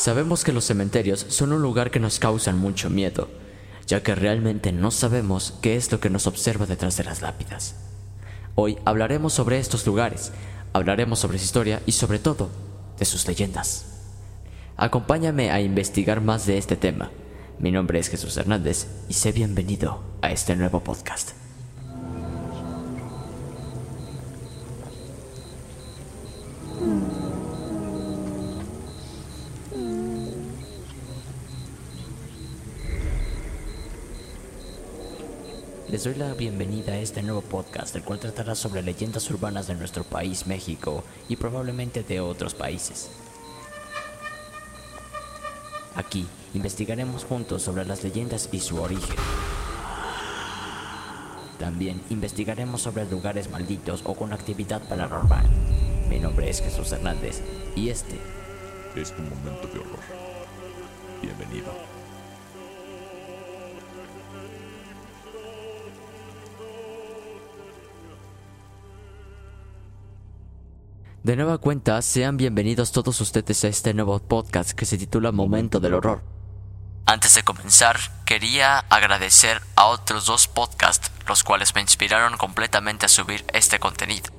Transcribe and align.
Sabemos 0.00 0.44
que 0.44 0.52
los 0.52 0.64
cementerios 0.64 1.26
son 1.28 1.52
un 1.52 1.60
lugar 1.60 1.90
que 1.90 2.00
nos 2.00 2.18
causan 2.18 2.56
mucho 2.56 2.88
miedo, 2.88 3.28
ya 3.86 4.02
que 4.02 4.14
realmente 4.14 4.72
no 4.72 4.90
sabemos 4.90 5.58
qué 5.60 5.76
es 5.76 5.92
lo 5.92 6.00
que 6.00 6.08
nos 6.08 6.26
observa 6.26 6.64
detrás 6.64 6.96
de 6.96 7.04
las 7.04 7.20
lápidas. 7.20 7.74
Hoy 8.54 8.78
hablaremos 8.86 9.34
sobre 9.34 9.58
estos 9.58 9.86
lugares, 9.86 10.32
hablaremos 10.72 11.18
sobre 11.18 11.36
su 11.36 11.44
historia 11.44 11.82
y 11.84 11.92
sobre 11.92 12.18
todo 12.18 12.48
de 12.98 13.04
sus 13.04 13.28
leyendas. 13.28 13.84
Acompáñame 14.78 15.50
a 15.50 15.60
investigar 15.60 16.22
más 16.22 16.46
de 16.46 16.56
este 16.56 16.76
tema. 16.76 17.10
Mi 17.58 17.70
nombre 17.70 17.98
es 17.98 18.08
Jesús 18.08 18.38
Hernández 18.38 18.86
y 19.10 19.12
sé 19.12 19.32
bienvenido 19.32 20.02
a 20.22 20.32
este 20.32 20.56
nuevo 20.56 20.80
podcast. 20.80 21.39
Les 35.90 36.04
doy 36.04 36.14
la 36.14 36.34
bienvenida 36.34 36.92
a 36.92 36.98
este 36.98 37.20
nuevo 37.20 37.40
podcast, 37.40 37.96
el 37.96 38.04
cual 38.04 38.20
tratará 38.20 38.54
sobre 38.54 38.80
leyendas 38.80 39.28
urbanas 39.28 39.66
de 39.66 39.74
nuestro 39.74 40.04
país, 40.04 40.46
México, 40.46 41.02
y 41.28 41.34
probablemente 41.34 42.04
de 42.04 42.20
otros 42.20 42.54
países. 42.54 43.10
Aquí 45.96 46.28
investigaremos 46.54 47.24
juntos 47.24 47.62
sobre 47.62 47.84
las 47.84 48.04
leyendas 48.04 48.48
y 48.52 48.60
su 48.60 48.80
origen. 48.80 49.16
También 51.58 52.00
investigaremos 52.08 52.82
sobre 52.82 53.10
lugares 53.10 53.50
malditos 53.50 54.02
o 54.04 54.14
con 54.14 54.32
actividad 54.32 54.80
paranormal. 54.88 55.44
Mi 56.08 56.20
nombre 56.20 56.48
es 56.48 56.62
Jesús 56.62 56.92
Hernández 56.92 57.42
y 57.74 57.88
este 57.88 58.16
es 58.94 59.10
tu 59.10 59.22
momento 59.22 59.66
de 59.66 59.80
horror. 59.80 60.04
Bienvenido. 61.20 61.99
De 71.30 71.36
nueva 71.36 71.58
cuenta, 71.58 72.02
sean 72.02 72.36
bienvenidos 72.36 72.90
todos 72.90 73.20
ustedes 73.20 73.62
a 73.62 73.68
este 73.68 73.94
nuevo 73.94 74.18
podcast 74.18 74.72
que 74.72 74.84
se 74.84 74.98
titula 74.98 75.30
Momento 75.30 75.78
del 75.78 75.94
Horror. 75.94 76.24
Antes 77.06 77.36
de 77.36 77.44
comenzar, 77.44 78.00
quería 78.24 78.80
agradecer 78.80 79.62
a 79.76 79.84
otros 79.86 80.26
dos 80.26 80.48
podcasts, 80.48 81.12
los 81.28 81.44
cuales 81.44 81.72
me 81.76 81.82
inspiraron 81.82 82.36
completamente 82.36 83.06
a 83.06 83.08
subir 83.08 83.44
este 83.52 83.78
contenido. 83.78 84.32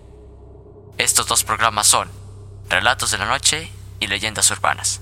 Estos 0.97 1.27
dos 1.27 1.45
programas 1.45 1.87
son 1.87 2.09
Relatos 2.67 3.11
de 3.11 3.19
la 3.19 3.25
Noche 3.25 3.71
y 4.01 4.07
Leyendas 4.07 4.51
Urbanas. 4.51 4.99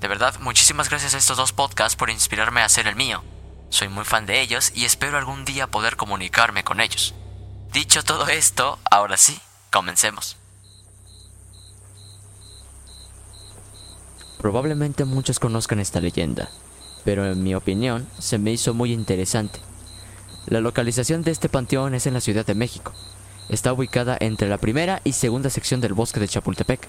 De 0.00 0.08
verdad, 0.08 0.34
muchísimas 0.40 0.90
gracias 0.90 1.14
a 1.14 1.18
estos 1.18 1.36
dos 1.36 1.52
podcasts 1.52 1.94
por 1.94 2.10
inspirarme 2.10 2.62
a 2.62 2.64
hacer 2.64 2.88
el 2.88 2.96
mío. 2.96 3.22
Soy 3.68 3.86
muy 3.86 4.04
fan 4.04 4.26
de 4.26 4.40
ellos 4.40 4.72
y 4.74 4.86
espero 4.86 5.16
algún 5.16 5.44
día 5.44 5.68
poder 5.68 5.94
comunicarme 5.94 6.64
con 6.64 6.80
ellos. 6.80 7.14
Dicho 7.72 8.02
todo 8.02 8.26
esto, 8.26 8.80
ahora 8.90 9.16
sí, 9.16 9.40
comencemos. 9.70 10.37
Probablemente 14.38 15.04
muchos 15.04 15.38
conozcan 15.38 15.80
esta 15.80 16.00
leyenda, 16.00 16.48
pero 17.04 17.26
en 17.26 17.42
mi 17.42 17.54
opinión 17.54 18.08
se 18.18 18.38
me 18.38 18.52
hizo 18.52 18.72
muy 18.74 18.92
interesante. 18.92 19.60
La 20.46 20.60
localización 20.60 21.22
de 21.22 21.32
este 21.32 21.48
panteón 21.48 21.94
es 21.94 22.06
en 22.06 22.14
la 22.14 22.20
Ciudad 22.20 22.46
de 22.46 22.54
México. 22.54 22.92
Está 23.48 23.72
ubicada 23.72 24.16
entre 24.20 24.48
la 24.48 24.58
primera 24.58 25.00
y 25.04 25.12
segunda 25.12 25.50
sección 25.50 25.80
del 25.80 25.94
bosque 25.94 26.20
de 26.20 26.28
Chapultepec. 26.28 26.88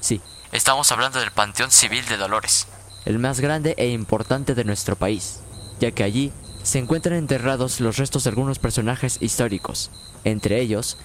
Sí, 0.00 0.20
estamos 0.52 0.92
hablando 0.92 1.18
del 1.18 1.30
Panteón 1.30 1.70
Civil 1.70 2.06
de 2.06 2.16
Dolores, 2.16 2.68
el 3.06 3.18
más 3.18 3.40
grande 3.40 3.74
e 3.78 3.88
importante 3.88 4.54
de 4.54 4.64
nuestro 4.64 4.96
país, 4.96 5.40
ya 5.80 5.90
que 5.92 6.04
allí 6.04 6.32
se 6.62 6.78
encuentran 6.78 7.16
enterrados 7.16 7.80
los 7.80 7.96
restos 7.96 8.24
de 8.24 8.30
algunos 8.30 8.58
personajes 8.58 9.18
históricos, 9.20 9.90
entre 10.24 10.60
ellos 10.60 10.98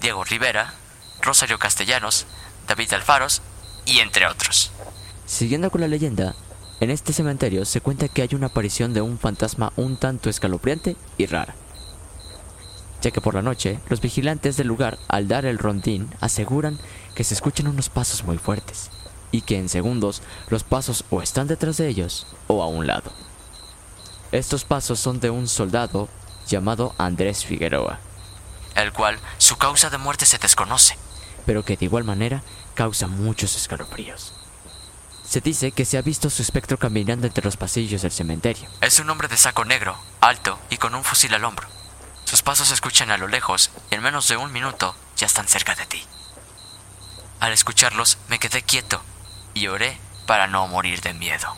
Diego 0.00 0.24
Rivera, 0.24 0.74
Rosario 1.20 1.58
Castellanos, 1.58 2.26
David 2.66 2.92
Alfaros 2.94 3.42
y 3.84 4.00
entre 4.00 4.26
otros. 4.26 4.72
Siguiendo 5.32 5.70
con 5.70 5.80
la 5.80 5.88
leyenda, 5.88 6.34
en 6.80 6.90
este 6.90 7.14
cementerio 7.14 7.64
se 7.64 7.80
cuenta 7.80 8.06
que 8.06 8.20
hay 8.20 8.28
una 8.34 8.48
aparición 8.48 8.92
de 8.92 9.00
un 9.00 9.18
fantasma 9.18 9.72
un 9.76 9.96
tanto 9.96 10.28
escalofriante 10.28 10.94
y 11.16 11.24
rara. 11.24 11.54
Ya 13.00 13.12
que 13.12 13.22
por 13.22 13.32
la 13.32 13.40
noche, 13.40 13.80
los 13.88 14.02
vigilantes 14.02 14.58
del 14.58 14.66
lugar, 14.66 14.98
al 15.08 15.28
dar 15.28 15.46
el 15.46 15.58
rondín, 15.58 16.14
aseguran 16.20 16.78
que 17.14 17.24
se 17.24 17.32
escuchan 17.32 17.66
unos 17.66 17.88
pasos 17.88 18.24
muy 18.24 18.36
fuertes, 18.36 18.90
y 19.30 19.40
que 19.40 19.56
en 19.56 19.70
segundos 19.70 20.20
los 20.50 20.64
pasos 20.64 21.02
o 21.08 21.22
están 21.22 21.46
detrás 21.46 21.78
de 21.78 21.88
ellos 21.88 22.26
o 22.46 22.62
a 22.62 22.66
un 22.66 22.86
lado. 22.86 23.10
Estos 24.32 24.64
pasos 24.64 25.00
son 25.00 25.18
de 25.18 25.30
un 25.30 25.48
soldado 25.48 26.10
llamado 26.46 26.94
Andrés 26.98 27.46
Figueroa, 27.46 28.00
el 28.74 28.92
cual 28.92 29.18
su 29.38 29.56
causa 29.56 29.88
de 29.88 29.96
muerte 29.96 30.26
se 30.26 30.36
desconoce, 30.36 30.98
pero 31.46 31.64
que 31.64 31.78
de 31.78 31.86
igual 31.86 32.04
manera 32.04 32.42
causa 32.74 33.06
muchos 33.06 33.56
escalofríos. 33.56 34.34
Se 35.24 35.40
dice 35.40 35.72
que 35.72 35.84
se 35.84 35.98
ha 35.98 36.02
visto 36.02 36.28
su 36.30 36.42
espectro 36.42 36.78
caminando 36.78 37.26
entre 37.26 37.44
los 37.44 37.56
pasillos 37.56 38.02
del 38.02 38.12
cementerio. 38.12 38.68
Es 38.80 38.98
un 38.98 39.08
hombre 39.08 39.28
de 39.28 39.36
saco 39.36 39.64
negro, 39.64 39.96
alto 40.20 40.58
y 40.70 40.76
con 40.76 40.94
un 40.94 41.04
fusil 41.04 41.32
al 41.34 41.44
hombro. 41.44 41.66
Sus 42.24 42.42
pasos 42.42 42.68
se 42.68 42.74
escuchan 42.74 43.10
a 43.10 43.18
lo 43.18 43.28
lejos 43.28 43.70
y 43.90 43.94
en 43.94 44.02
menos 44.02 44.28
de 44.28 44.36
un 44.36 44.52
minuto 44.52 44.94
ya 45.16 45.26
están 45.26 45.48
cerca 45.48 45.74
de 45.74 45.86
ti. 45.86 46.02
Al 47.40 47.52
escucharlos 47.52 48.18
me 48.28 48.38
quedé 48.38 48.62
quieto 48.62 49.02
y 49.54 49.66
oré 49.66 49.98
para 50.26 50.46
no 50.46 50.66
morir 50.68 51.00
de 51.00 51.14
miedo. 51.14 51.48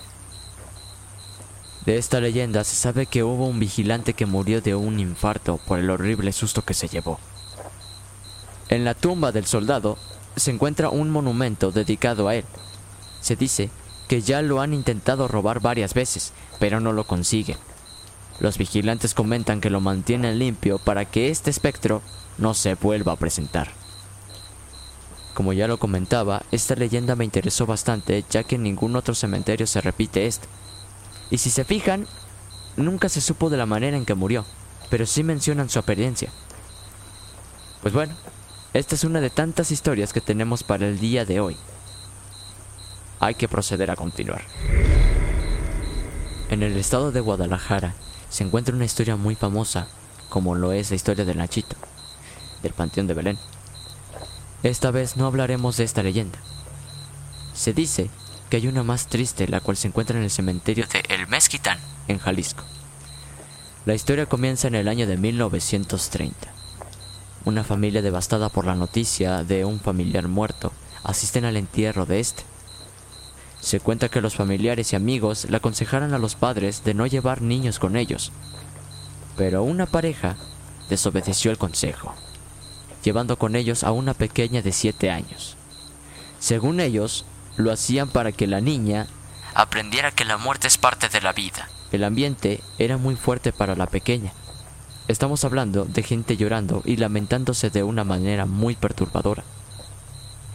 De 1.84 1.98
esta 1.98 2.18
leyenda 2.20 2.64
se 2.64 2.76
sabe 2.76 3.06
que 3.06 3.22
hubo 3.22 3.46
un 3.46 3.60
vigilante 3.60 4.14
que 4.14 4.24
murió 4.24 4.62
de 4.62 4.74
un 4.74 5.00
infarto 5.00 5.58
por 5.58 5.78
el 5.78 5.90
horrible 5.90 6.32
susto 6.32 6.64
que 6.64 6.72
se 6.72 6.88
llevó. 6.88 7.20
En 8.70 8.84
la 8.84 8.94
tumba 8.94 9.32
del 9.32 9.46
soldado 9.46 9.98
se 10.36 10.50
encuentra 10.50 10.88
un 10.88 11.10
monumento 11.10 11.70
dedicado 11.70 12.28
a 12.28 12.36
él, 12.36 12.46
Se 13.24 13.36
dice 13.36 13.70
que 14.06 14.20
ya 14.20 14.42
lo 14.42 14.60
han 14.60 14.74
intentado 14.74 15.28
robar 15.28 15.60
varias 15.60 15.94
veces, 15.94 16.34
pero 16.60 16.78
no 16.78 16.92
lo 16.92 17.06
consiguen. 17.06 17.56
Los 18.38 18.58
vigilantes 18.58 19.14
comentan 19.14 19.62
que 19.62 19.70
lo 19.70 19.80
mantienen 19.80 20.38
limpio 20.38 20.78
para 20.78 21.06
que 21.06 21.30
este 21.30 21.48
espectro 21.48 22.02
no 22.36 22.52
se 22.52 22.74
vuelva 22.74 23.12
a 23.12 23.16
presentar. 23.16 23.70
Como 25.32 25.54
ya 25.54 25.66
lo 25.66 25.78
comentaba, 25.78 26.42
esta 26.50 26.74
leyenda 26.74 27.16
me 27.16 27.24
interesó 27.24 27.64
bastante 27.64 28.26
ya 28.28 28.44
que 28.44 28.56
en 28.56 28.62
ningún 28.62 28.94
otro 28.94 29.14
cementerio 29.14 29.66
se 29.66 29.80
repite 29.80 30.26
esto. 30.26 30.46
Y 31.30 31.38
si 31.38 31.48
se 31.48 31.64
fijan, 31.64 32.06
nunca 32.76 33.08
se 33.08 33.22
supo 33.22 33.48
de 33.48 33.56
la 33.56 33.64
manera 33.64 33.96
en 33.96 34.04
que 34.04 34.12
murió, 34.12 34.44
pero 34.90 35.06
sí 35.06 35.24
mencionan 35.24 35.70
su 35.70 35.78
apariencia. 35.78 36.28
Pues 37.80 37.94
bueno, 37.94 38.14
esta 38.74 38.94
es 38.94 39.04
una 39.04 39.22
de 39.22 39.30
tantas 39.30 39.70
historias 39.70 40.12
que 40.12 40.20
tenemos 40.20 40.62
para 40.62 40.86
el 40.86 41.00
día 41.00 41.24
de 41.24 41.40
hoy. 41.40 41.56
Hay 43.24 43.36
que 43.36 43.48
proceder 43.48 43.90
a 43.90 43.96
continuar. 43.96 44.42
En 46.50 46.62
el 46.62 46.76
estado 46.76 47.10
de 47.10 47.20
Guadalajara 47.20 47.94
se 48.28 48.44
encuentra 48.44 48.74
una 48.74 48.84
historia 48.84 49.16
muy 49.16 49.34
famosa, 49.34 49.88
como 50.28 50.54
lo 50.54 50.72
es 50.72 50.90
la 50.90 50.96
historia 50.96 51.24
del 51.24 51.38
Nachito, 51.38 51.74
del 52.62 52.74
Panteón 52.74 53.06
de 53.06 53.14
Belén. 53.14 53.38
Esta 54.62 54.90
vez 54.90 55.16
no 55.16 55.24
hablaremos 55.24 55.78
de 55.78 55.84
esta 55.84 56.02
leyenda. 56.02 56.38
Se 57.54 57.72
dice 57.72 58.10
que 58.50 58.58
hay 58.58 58.66
una 58.66 58.82
más 58.82 59.06
triste, 59.06 59.48
la 59.48 59.62
cual 59.62 59.78
se 59.78 59.88
encuentra 59.88 60.18
en 60.18 60.24
el 60.24 60.30
cementerio 60.30 60.86
de 60.92 61.02
El 61.08 61.26
Mezquitán, 61.26 61.78
en 62.08 62.18
Jalisco. 62.18 62.64
La 63.86 63.94
historia 63.94 64.26
comienza 64.26 64.68
en 64.68 64.74
el 64.74 64.86
año 64.86 65.06
de 65.06 65.16
1930. 65.16 66.52
Una 67.46 67.64
familia 67.64 68.02
devastada 68.02 68.50
por 68.50 68.66
la 68.66 68.74
noticia 68.74 69.44
de 69.44 69.64
un 69.64 69.80
familiar 69.80 70.28
muerto 70.28 70.74
asisten 71.04 71.46
al 71.46 71.56
entierro 71.56 72.04
de 72.04 72.20
este. 72.20 72.53
Se 73.64 73.80
cuenta 73.80 74.10
que 74.10 74.20
los 74.20 74.34
familiares 74.34 74.92
y 74.92 74.96
amigos 74.96 75.46
le 75.48 75.56
aconsejaron 75.56 76.12
a 76.12 76.18
los 76.18 76.34
padres 76.34 76.84
de 76.84 76.92
no 76.92 77.06
llevar 77.06 77.40
niños 77.40 77.78
con 77.78 77.96
ellos, 77.96 78.30
pero 79.38 79.62
una 79.62 79.86
pareja 79.86 80.36
desobedeció 80.90 81.50
el 81.50 81.56
consejo, 81.56 82.14
llevando 83.02 83.38
con 83.38 83.56
ellos 83.56 83.82
a 83.82 83.90
una 83.90 84.12
pequeña 84.12 84.60
de 84.60 84.70
7 84.70 85.10
años. 85.10 85.56
Según 86.38 86.78
ellos, 86.78 87.24
lo 87.56 87.72
hacían 87.72 88.10
para 88.10 88.32
que 88.32 88.46
la 88.46 88.60
niña 88.60 89.06
aprendiera 89.54 90.10
que 90.10 90.26
la 90.26 90.36
muerte 90.36 90.68
es 90.68 90.76
parte 90.76 91.08
de 91.08 91.22
la 91.22 91.32
vida. 91.32 91.66
El 91.90 92.04
ambiente 92.04 92.60
era 92.78 92.98
muy 92.98 93.16
fuerte 93.16 93.50
para 93.50 93.74
la 93.76 93.86
pequeña. 93.86 94.34
Estamos 95.08 95.42
hablando 95.42 95.86
de 95.86 96.02
gente 96.02 96.36
llorando 96.36 96.82
y 96.84 96.98
lamentándose 96.98 97.70
de 97.70 97.82
una 97.82 98.04
manera 98.04 98.44
muy 98.44 98.74
perturbadora. 98.74 99.42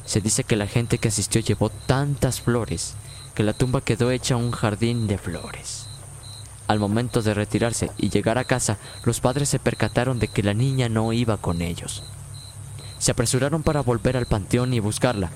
Se 0.10 0.22
dice 0.22 0.44
que 0.44 0.56
la 0.56 0.66
gente 0.66 0.98
que 0.98 1.10
asistió 1.10 1.40
llevó 1.40 1.70
tantas 1.70 2.42
flores 2.42 2.96
que 3.36 3.44
la 3.44 3.54
tumba 3.54 3.82
quedó 3.82 4.10
hecha 4.10 4.38
un 4.38 4.50
jardín 4.50 5.06
de 5.06 5.20
flores. 5.20 5.86
Al 6.68 6.80
momento 6.80 7.22
de 7.22 7.36
retirarse 7.36 7.92
y 7.96 8.10
llegar 8.10 8.40
a 8.40 8.44
casa, 8.44 8.80
los 9.04 9.20
padres 9.20 9.50
se 9.50 9.60
percataron 9.60 10.18
de 10.18 10.28
que 10.28 10.42
la 10.42 10.56
niña 10.56 10.90
no 10.90 11.14
iba 11.14 11.38
con 11.38 11.62
ellos. 11.62 12.02
Se 12.98 13.12
apresuraron 13.12 13.62
para 13.62 13.82
volver 13.82 14.18
al 14.18 14.26
panteón 14.26 14.74
y 14.74 14.80
buscarla. 14.80 15.30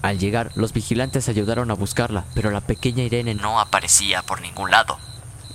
Al 0.00 0.20
llegar, 0.20 0.52
los 0.54 0.72
vigilantes 0.72 1.28
ayudaron 1.28 1.72
a 1.72 1.74
buscarla, 1.74 2.24
pero 2.32 2.52
la 2.52 2.60
pequeña 2.60 3.02
Irene 3.02 3.34
no 3.34 3.58
aparecía 3.58 4.22
por 4.22 4.42
ningún 4.42 4.70
lado. 4.70 4.96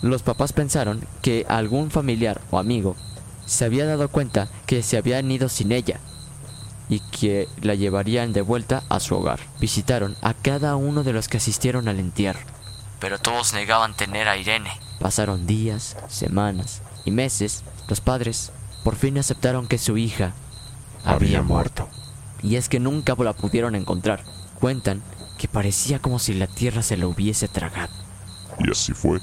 Los 0.02 0.22
papás 0.22 0.52
pensaron 0.52 1.08
que 1.22 1.46
algún 1.48 1.92
familiar 1.92 2.42
o 2.52 2.60
amigo 2.60 2.98
se 3.46 3.64
había 3.64 3.86
dado 3.86 4.10
cuenta 4.10 4.50
que 4.66 4.84
se 4.84 4.98
habían 4.98 5.32
ido 5.32 5.48
sin 5.48 5.72
ella 5.72 6.02
y 6.90 7.00
que 7.00 7.48
la 7.62 7.76
llevarían 7.76 8.34
de 8.34 8.42
vuelta 8.42 8.84
a 8.90 9.00
su 9.00 9.16
hogar. 9.16 9.40
Visitaron 9.60 10.16
a 10.22 10.34
cada 10.34 10.76
uno 10.76 11.04
de 11.04 11.14
los 11.14 11.28
que 11.28 11.38
asistieron 11.38 11.88
al 11.88 12.00
entierro, 12.00 12.40
pero 13.00 13.20
todos 13.20 13.54
negaban 13.54 13.96
tener 13.96 14.28
a 14.28 14.38
Irene. 14.38 14.72
Pasaron 15.00 15.46
días, 15.46 15.98
semanas 16.08 16.82
y 17.06 17.12
meses. 17.12 17.64
Los 17.88 18.02
padres 18.02 18.52
por 18.84 18.96
fin 18.96 19.18
aceptaron 19.18 19.68
que 19.68 19.78
su 19.78 19.98
hija 19.98 20.34
había, 21.04 21.42
muerto. 21.42 21.88
Y 22.42 22.56
es 22.56 22.70
que 22.70 22.80
nunca 22.80 23.16
la 23.16 23.34
pudieron 23.34 23.76
encontrar. 23.76 24.24
Cuentan 24.60 25.04
que 25.38 25.48
parecía 25.48 26.00
como 26.00 26.20
si 26.20 26.34
la 26.34 26.48
tierra 26.48 26.82
se 26.82 26.98
la 26.98 27.08
hubiese 27.08 27.48
tragado. 27.48 27.94
Y 28.60 28.72
así 28.72 28.94
fue. 28.94 29.20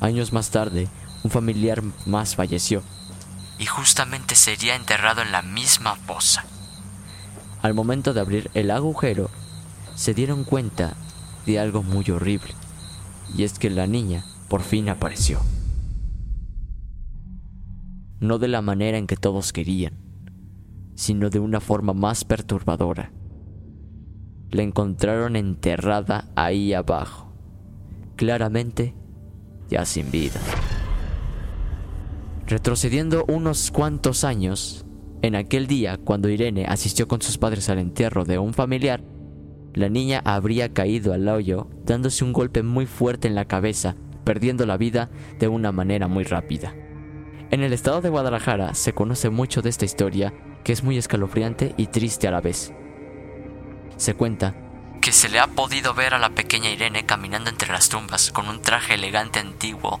Años 0.00 0.32
más 0.32 0.50
tarde, 0.50 0.88
un 1.22 1.30
familiar 1.30 1.82
más 2.06 2.34
falleció 2.34 2.82
y 3.58 3.66
justamente 3.66 4.34
sería 4.34 4.76
enterrado 4.76 5.22
en 5.22 5.32
la 5.32 5.42
misma 5.42 5.96
fosa. 5.96 6.44
Al 7.62 7.74
momento 7.74 8.12
de 8.12 8.20
abrir 8.20 8.50
el 8.54 8.70
agujero, 8.70 9.30
se 9.94 10.14
dieron 10.14 10.44
cuenta 10.44 10.94
de 11.46 11.58
algo 11.58 11.82
muy 11.82 12.10
horrible, 12.10 12.54
y 13.36 13.44
es 13.44 13.58
que 13.58 13.70
la 13.70 13.86
niña 13.86 14.24
por 14.48 14.62
fin 14.62 14.88
apareció. 14.88 15.40
No 18.20 18.38
de 18.38 18.48
la 18.48 18.62
manera 18.62 18.98
en 18.98 19.06
que 19.06 19.16
todos 19.16 19.52
querían, 19.52 19.94
sino 20.94 21.30
de 21.30 21.38
una 21.38 21.60
forma 21.60 21.92
más 21.92 22.24
perturbadora. 22.24 23.12
La 24.50 24.62
encontraron 24.62 25.36
enterrada 25.36 26.30
ahí 26.36 26.72
abajo, 26.72 27.32
claramente 28.16 28.94
ya 29.68 29.84
sin 29.84 30.10
vida. 30.10 30.40
Retrocediendo 32.46 33.24
unos 33.26 33.72
cuantos 33.72 34.22
años, 34.22 34.86
en 35.20 35.34
aquel 35.34 35.66
día 35.66 35.96
cuando 35.96 36.28
Irene 36.28 36.64
asistió 36.66 37.08
con 37.08 37.20
sus 37.20 37.38
padres 37.38 37.68
al 37.70 37.80
entierro 37.80 38.24
de 38.24 38.38
un 38.38 38.54
familiar, 38.54 39.02
la 39.74 39.88
niña 39.88 40.22
habría 40.24 40.72
caído 40.72 41.12
al 41.12 41.28
hoyo 41.28 41.68
dándose 41.84 42.22
un 42.22 42.32
golpe 42.32 42.62
muy 42.62 42.86
fuerte 42.86 43.26
en 43.26 43.34
la 43.34 43.46
cabeza, 43.46 43.96
perdiendo 44.22 44.64
la 44.64 44.76
vida 44.76 45.10
de 45.40 45.48
una 45.48 45.72
manera 45.72 46.06
muy 46.06 46.22
rápida. 46.22 46.72
En 47.50 47.64
el 47.64 47.72
estado 47.72 48.00
de 48.00 48.10
Guadalajara 48.10 48.74
se 48.74 48.92
conoce 48.92 49.28
mucho 49.28 49.60
de 49.60 49.70
esta 49.70 49.84
historia, 49.84 50.32
que 50.62 50.72
es 50.72 50.84
muy 50.84 50.98
escalofriante 50.98 51.74
y 51.76 51.88
triste 51.88 52.28
a 52.28 52.30
la 52.30 52.40
vez. 52.40 52.72
Se 53.96 54.14
cuenta 54.14 54.54
que 55.02 55.10
se 55.10 55.28
le 55.28 55.40
ha 55.40 55.48
podido 55.48 55.94
ver 55.94 56.14
a 56.14 56.20
la 56.20 56.30
pequeña 56.30 56.70
Irene 56.70 57.06
caminando 57.06 57.50
entre 57.50 57.72
las 57.72 57.88
tumbas 57.88 58.30
con 58.30 58.48
un 58.48 58.62
traje 58.62 58.94
elegante 58.94 59.40
antiguo 59.40 60.00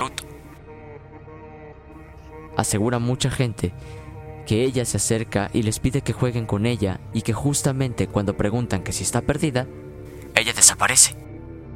ACAST. 0.00 0.26
Asegura 2.56 2.98
mucha 2.98 3.30
gente 3.30 3.72
que 4.46 4.64
ella 4.64 4.84
se 4.84 4.96
acerca 4.96 5.50
y 5.52 5.62
les 5.62 5.80
pide 5.80 6.02
que 6.02 6.12
jueguen 6.12 6.46
con 6.46 6.66
ella 6.66 7.00
y 7.12 7.22
que 7.22 7.32
justamente 7.32 8.06
cuando 8.06 8.36
preguntan 8.36 8.82
que 8.82 8.92
si 8.92 9.02
está 9.02 9.20
perdida, 9.20 9.66
ella 10.34 10.52
desaparece. 10.52 11.16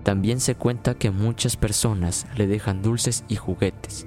También 0.05 0.41
se 0.41 0.55
cuenta 0.55 0.95
que 0.95 1.11
muchas 1.11 1.57
personas 1.57 2.27
le 2.37 2.47
dejan 2.47 2.83
dulces 2.83 3.25
y 3.29 3.37
juguetes. 3.37 4.07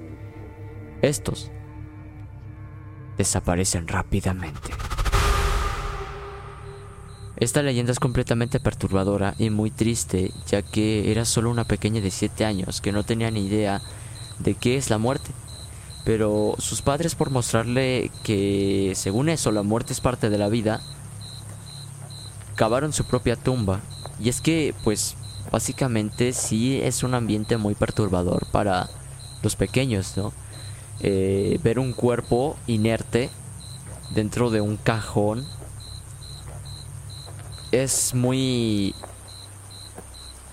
Estos 1.02 1.50
desaparecen 3.16 3.86
rápidamente. 3.86 4.70
Esta 7.36 7.62
leyenda 7.62 7.92
es 7.92 8.00
completamente 8.00 8.60
perturbadora 8.60 9.34
y 9.38 9.50
muy 9.50 9.70
triste, 9.70 10.32
ya 10.46 10.62
que 10.62 11.10
era 11.10 11.26
solo 11.26 11.50
una 11.50 11.64
pequeña 11.64 12.00
de 12.00 12.10
7 12.10 12.46
años 12.46 12.80
que 12.80 12.92
no 12.92 13.04
tenía 13.04 13.30
ni 13.30 13.46
idea 13.46 13.82
de 14.38 14.54
qué 14.54 14.76
es 14.76 14.90
la 14.90 14.98
muerte. 14.98 15.30
Pero 16.04 16.54
sus 16.58 16.82
padres 16.82 17.14
por 17.14 17.30
mostrarle 17.30 18.10
que 18.22 18.92
según 18.94 19.28
eso 19.28 19.50
la 19.50 19.62
muerte 19.62 19.92
es 19.92 20.00
parte 20.00 20.30
de 20.30 20.38
la 20.38 20.48
vida, 20.48 20.80
cavaron 22.54 22.92
su 22.92 23.04
propia 23.04 23.36
tumba. 23.36 23.80
Y 24.20 24.28
es 24.28 24.40
que 24.40 24.74
pues 24.84 25.16
básicamente 25.50 26.32
sí 26.32 26.80
es 26.80 27.02
un 27.02 27.14
ambiente 27.14 27.56
muy 27.56 27.74
perturbador 27.74 28.46
para 28.50 28.88
los 29.42 29.56
pequeños, 29.56 30.16
¿no? 30.16 30.32
Eh, 31.00 31.60
ver 31.62 31.78
un 31.78 31.92
cuerpo 31.92 32.56
inerte 32.66 33.28
dentro 34.14 34.50
de 34.50 34.60
un 34.60 34.76
cajón 34.76 35.44
es 37.70 38.14
muy 38.14 38.94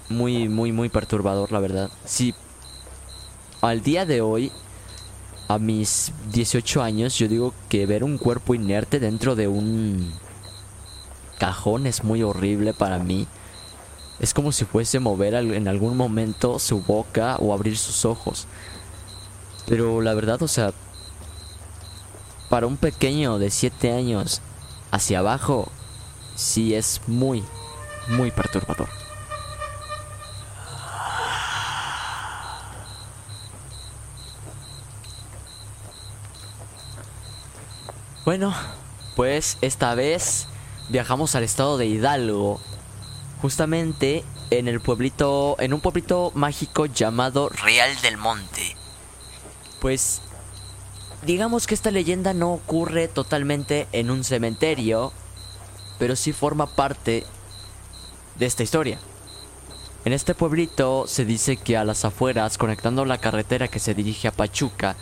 muy 0.09 0.49
muy 0.49 0.73
muy 0.73 0.89
perturbador 0.89 1.51
la 1.51 1.59
verdad 1.59 1.89
si 2.03 2.35
al 3.69 3.81
día 3.81 4.05
de 4.05 4.21
hoy 4.21 4.51
a 5.47 5.57
mis 5.57 6.11
18 6.33 6.81
años 6.81 7.17
yo 7.17 7.27
digo 7.27 7.53
que 7.69 7.85
ver 7.85 8.03
un 8.03 8.17
cuerpo 8.17 8.55
inerte 8.55 8.99
dentro 8.99 9.35
de 9.35 9.47
un 9.47 10.13
cajón 11.39 11.87
es 11.87 12.03
muy 12.03 12.23
horrible 12.23 12.73
para 12.73 12.99
mí 12.99 13.25
es 14.19 14.33
como 14.33 14.51
si 14.51 14.65
fuese 14.65 14.99
mover 14.99 15.33
en 15.33 15.67
algún 15.67 15.95
momento 15.95 16.59
su 16.59 16.81
boca 16.81 17.37
o 17.37 17.53
abrir 17.53 17.77
sus 17.77 18.03
ojos 18.03 18.47
pero 19.67 20.01
la 20.01 20.13
verdad 20.13 20.43
o 20.43 20.47
sea 20.47 20.73
para 22.49 22.67
un 22.67 22.75
pequeño 22.75 23.39
de 23.39 23.49
7 23.49 23.93
años 23.93 24.41
hacia 24.91 25.19
abajo 25.19 25.71
sí 26.35 26.75
es 26.75 27.01
muy, 27.07 27.43
muy 28.09 28.31
perturbador. 28.31 29.02
Bueno, 38.25 38.55
pues 39.17 39.57
esta 39.59 39.93
vez 39.95 40.47
viajamos 40.87 41.35
al 41.35 41.43
estado 41.43 41.77
de 41.77 41.87
Hidalgo, 41.87 42.61
justamente 43.41 44.23
en 44.49 44.69
el 44.69 44.79
pueblito, 44.79 45.57
en 45.59 45.73
un 45.73 45.81
pueblito 45.81 46.31
mágico 46.33 46.85
llamado 46.85 47.49
Real 47.49 47.91
del 48.01 48.15
Monte. 48.15 48.77
Pues 49.81 50.21
digamos 51.25 51.67
que 51.67 51.75
esta 51.75 51.91
leyenda 51.91 52.33
no 52.33 52.53
ocurre 52.53 53.09
totalmente 53.09 53.89
en 53.91 54.09
un 54.09 54.23
cementerio, 54.23 55.11
pero 55.99 56.15
sí 56.15 56.31
forma 56.31 56.67
parte 56.67 57.25
de 58.37 58.45
esta 58.45 58.63
historia. 58.63 58.99
En 60.05 60.13
este 60.13 60.33
pueblito 60.33 61.07
se 61.07 61.25
dice 61.25 61.57
que 61.57 61.75
a 61.75 61.83
las 61.83 62.05
afueras, 62.05 62.57
conectando 62.57 63.03
la 63.03 63.17
carretera 63.17 63.67
que 63.67 63.79
se 63.79 63.93
dirige 63.93 64.29
a 64.29 64.31
Pachuca, 64.31 64.95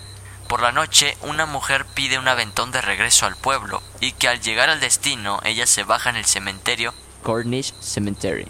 por 0.52 0.62
la 0.62 0.74
noche 0.74 1.16
una 1.22 1.46
mujer 1.46 1.86
pide 1.94 2.20
un 2.20 2.28
aventón 2.28 2.74
de 2.74 2.82
regreso 2.82 3.26
al 3.26 3.38
pueblo 3.38 3.82
y 4.02 4.12
que 4.12 4.28
al 4.28 4.42
llegar 4.42 4.70
al 4.70 4.82
destino 4.82 5.40
ella 5.46 5.66
se 5.66 5.86
baja 5.86 6.10
en 6.10 6.18
el 6.18 6.26
cementerio 6.26 6.94
Cornish 7.24 7.74
Cemetery. 7.80 8.50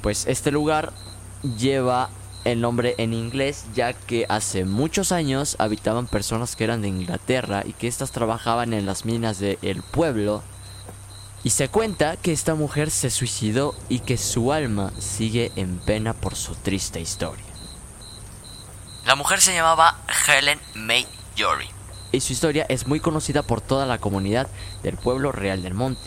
Pues 0.00 0.28
este 0.28 0.52
lugar 0.52 0.92
lleva 1.58 2.08
el 2.44 2.60
nombre 2.60 2.94
en 2.98 3.14
inglés 3.14 3.64
ya 3.74 3.94
que 3.94 4.26
hace 4.28 4.64
muchos 4.64 5.10
años 5.10 5.56
habitaban 5.58 6.06
personas 6.06 6.54
que 6.54 6.62
eran 6.62 6.82
de 6.82 6.88
Inglaterra 6.88 7.64
y 7.66 7.72
que 7.72 7.88
éstas 7.88 8.12
trabajaban 8.12 8.72
en 8.72 8.86
las 8.86 9.04
minas 9.04 9.40
del 9.40 9.82
pueblo 9.82 10.44
y 11.42 11.50
se 11.50 11.68
cuenta 11.68 12.16
que 12.16 12.30
esta 12.30 12.54
mujer 12.54 12.92
se 12.92 13.10
suicidó 13.10 13.74
y 13.88 13.98
que 13.98 14.16
su 14.16 14.52
alma 14.52 14.92
sigue 15.00 15.50
en 15.56 15.80
pena 15.80 16.14
por 16.14 16.36
su 16.36 16.54
triste 16.54 17.00
historia. 17.00 17.51
La 19.06 19.16
mujer 19.16 19.40
se 19.40 19.54
llamaba 19.54 19.98
Helen 20.26 20.60
May 20.74 21.06
Jory 21.36 21.68
y 22.12 22.20
su 22.20 22.32
historia 22.32 22.66
es 22.68 22.86
muy 22.86 23.00
conocida 23.00 23.42
por 23.42 23.60
toda 23.60 23.86
la 23.86 23.98
comunidad 23.98 24.48
del 24.82 24.96
pueblo 24.96 25.32
real 25.32 25.62
del 25.62 25.74
monte. 25.74 26.02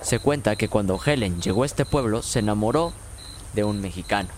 Se 0.00 0.18
cuenta 0.18 0.56
que 0.56 0.68
cuando 0.68 1.00
Helen 1.04 1.40
llegó 1.40 1.62
a 1.62 1.66
este 1.66 1.84
pueblo 1.84 2.22
se 2.22 2.38
enamoró 2.38 2.92
de 3.52 3.64
un 3.64 3.80
mexicano, 3.80 4.30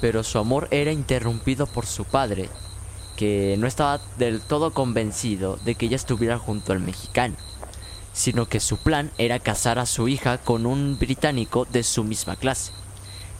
pero 0.00 0.24
su 0.24 0.38
amor 0.38 0.68
era 0.70 0.90
interrumpido 0.90 1.66
por 1.66 1.86
su 1.86 2.04
padre, 2.04 2.48
que 3.16 3.56
no 3.58 3.66
estaba 3.66 4.00
del 4.16 4.40
todo 4.40 4.72
convencido 4.72 5.56
de 5.64 5.74
que 5.74 5.86
ella 5.86 5.96
estuviera 5.96 6.38
junto 6.38 6.72
al 6.72 6.80
mexicano 6.80 7.36
sino 8.12 8.46
que 8.46 8.60
su 8.60 8.76
plan 8.76 9.10
era 9.18 9.38
casar 9.38 9.78
a 9.78 9.86
su 9.86 10.08
hija 10.08 10.38
con 10.38 10.66
un 10.66 10.98
británico 10.98 11.66
de 11.70 11.82
su 11.82 12.04
misma 12.04 12.36
clase, 12.36 12.72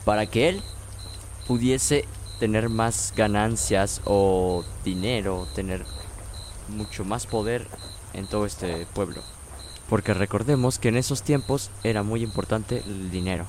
para 0.05 0.25
que 0.25 0.49
él 0.49 0.63
pudiese 1.47 2.05
tener 2.43 2.67
más 2.67 3.13
ganancias 3.15 4.01
o 4.03 4.65
dinero, 4.83 5.47
tener 5.55 5.85
mucho 6.67 7.05
más 7.05 7.25
poder 7.25 7.65
en 8.13 8.27
todo 8.27 8.45
este 8.45 8.85
pueblo. 8.87 9.21
Porque 9.87 10.13
recordemos 10.13 10.77
que 10.77 10.89
en 10.89 10.97
esos 10.97 11.23
tiempos 11.23 11.71
era 11.85 12.03
muy 12.03 12.21
importante 12.21 12.83
el 12.85 13.09
dinero. 13.11 13.45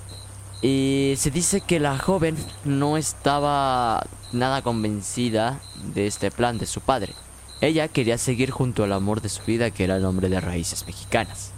Y 0.63 1.15
se 1.17 1.33
dice 1.33 1.61
que 1.61 1.81
la 1.81 1.99
joven 1.99 2.37
no 2.65 2.97
estaba 2.97 4.07
nada 4.31 4.63
convencida 4.63 5.61
de 5.93 6.07
este 6.07 6.31
plan 6.31 6.59
de 6.59 6.67
su 6.67 6.81
padre. 6.81 7.15
Ella 7.61 7.89
quería 7.89 8.17
seguir 8.17 8.53
junto 8.53 8.85
al 8.85 8.93
amor 8.93 9.23
de 9.23 9.29
su 9.29 9.43
vida, 9.43 9.73
que 9.73 9.83
era 9.83 9.97
el 9.97 10.05
hombre 10.05 10.29
de 10.29 10.39
raíces 10.39 10.87
mexicanas. 10.87 11.51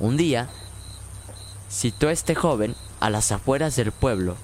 Un 0.00 0.16
día, 0.16 0.48
citó 1.70 2.08
a 2.08 2.12
este 2.12 2.34
joven 2.34 2.74
a 2.98 3.08
las 3.08 3.30
afueras 3.30 3.76
del 3.76 3.92
pueblo 3.92 4.34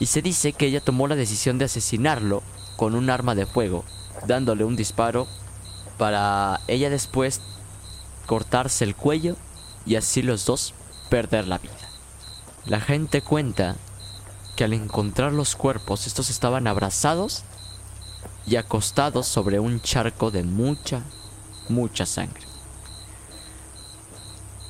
y 0.00 0.06
se 0.06 0.22
dice 0.22 0.54
que 0.54 0.66
ella 0.66 0.80
tomó 0.80 1.06
la 1.06 1.14
decisión 1.14 1.58
de 1.58 1.66
asesinarlo 1.66 2.42
con 2.76 2.94
un 2.94 3.10
arma 3.10 3.34
de 3.34 3.46
fuego, 3.46 3.84
dándole 4.26 4.64
un 4.64 4.74
disparo 4.74 5.28
para 5.98 6.60
ella 6.66 6.88
después 6.88 7.42
cortarse 8.26 8.84
el 8.84 8.96
cuello 8.96 9.36
y 9.84 9.96
así 9.96 10.22
los 10.22 10.46
dos 10.46 10.74
perder 11.10 11.46
la 11.46 11.58
vida. 11.58 11.72
La 12.64 12.80
gente 12.80 13.20
cuenta 13.20 13.76
que 14.56 14.64
al 14.64 14.72
encontrar 14.72 15.32
los 15.32 15.54
cuerpos 15.54 16.06
estos 16.06 16.30
estaban 16.30 16.66
abrazados 16.66 17.44
y 18.46 18.56
acostados 18.56 19.26
sobre 19.26 19.60
un 19.60 19.80
charco 19.82 20.30
de 20.30 20.42
mucha, 20.42 21.02
mucha 21.68 22.06
sangre. 22.06 22.46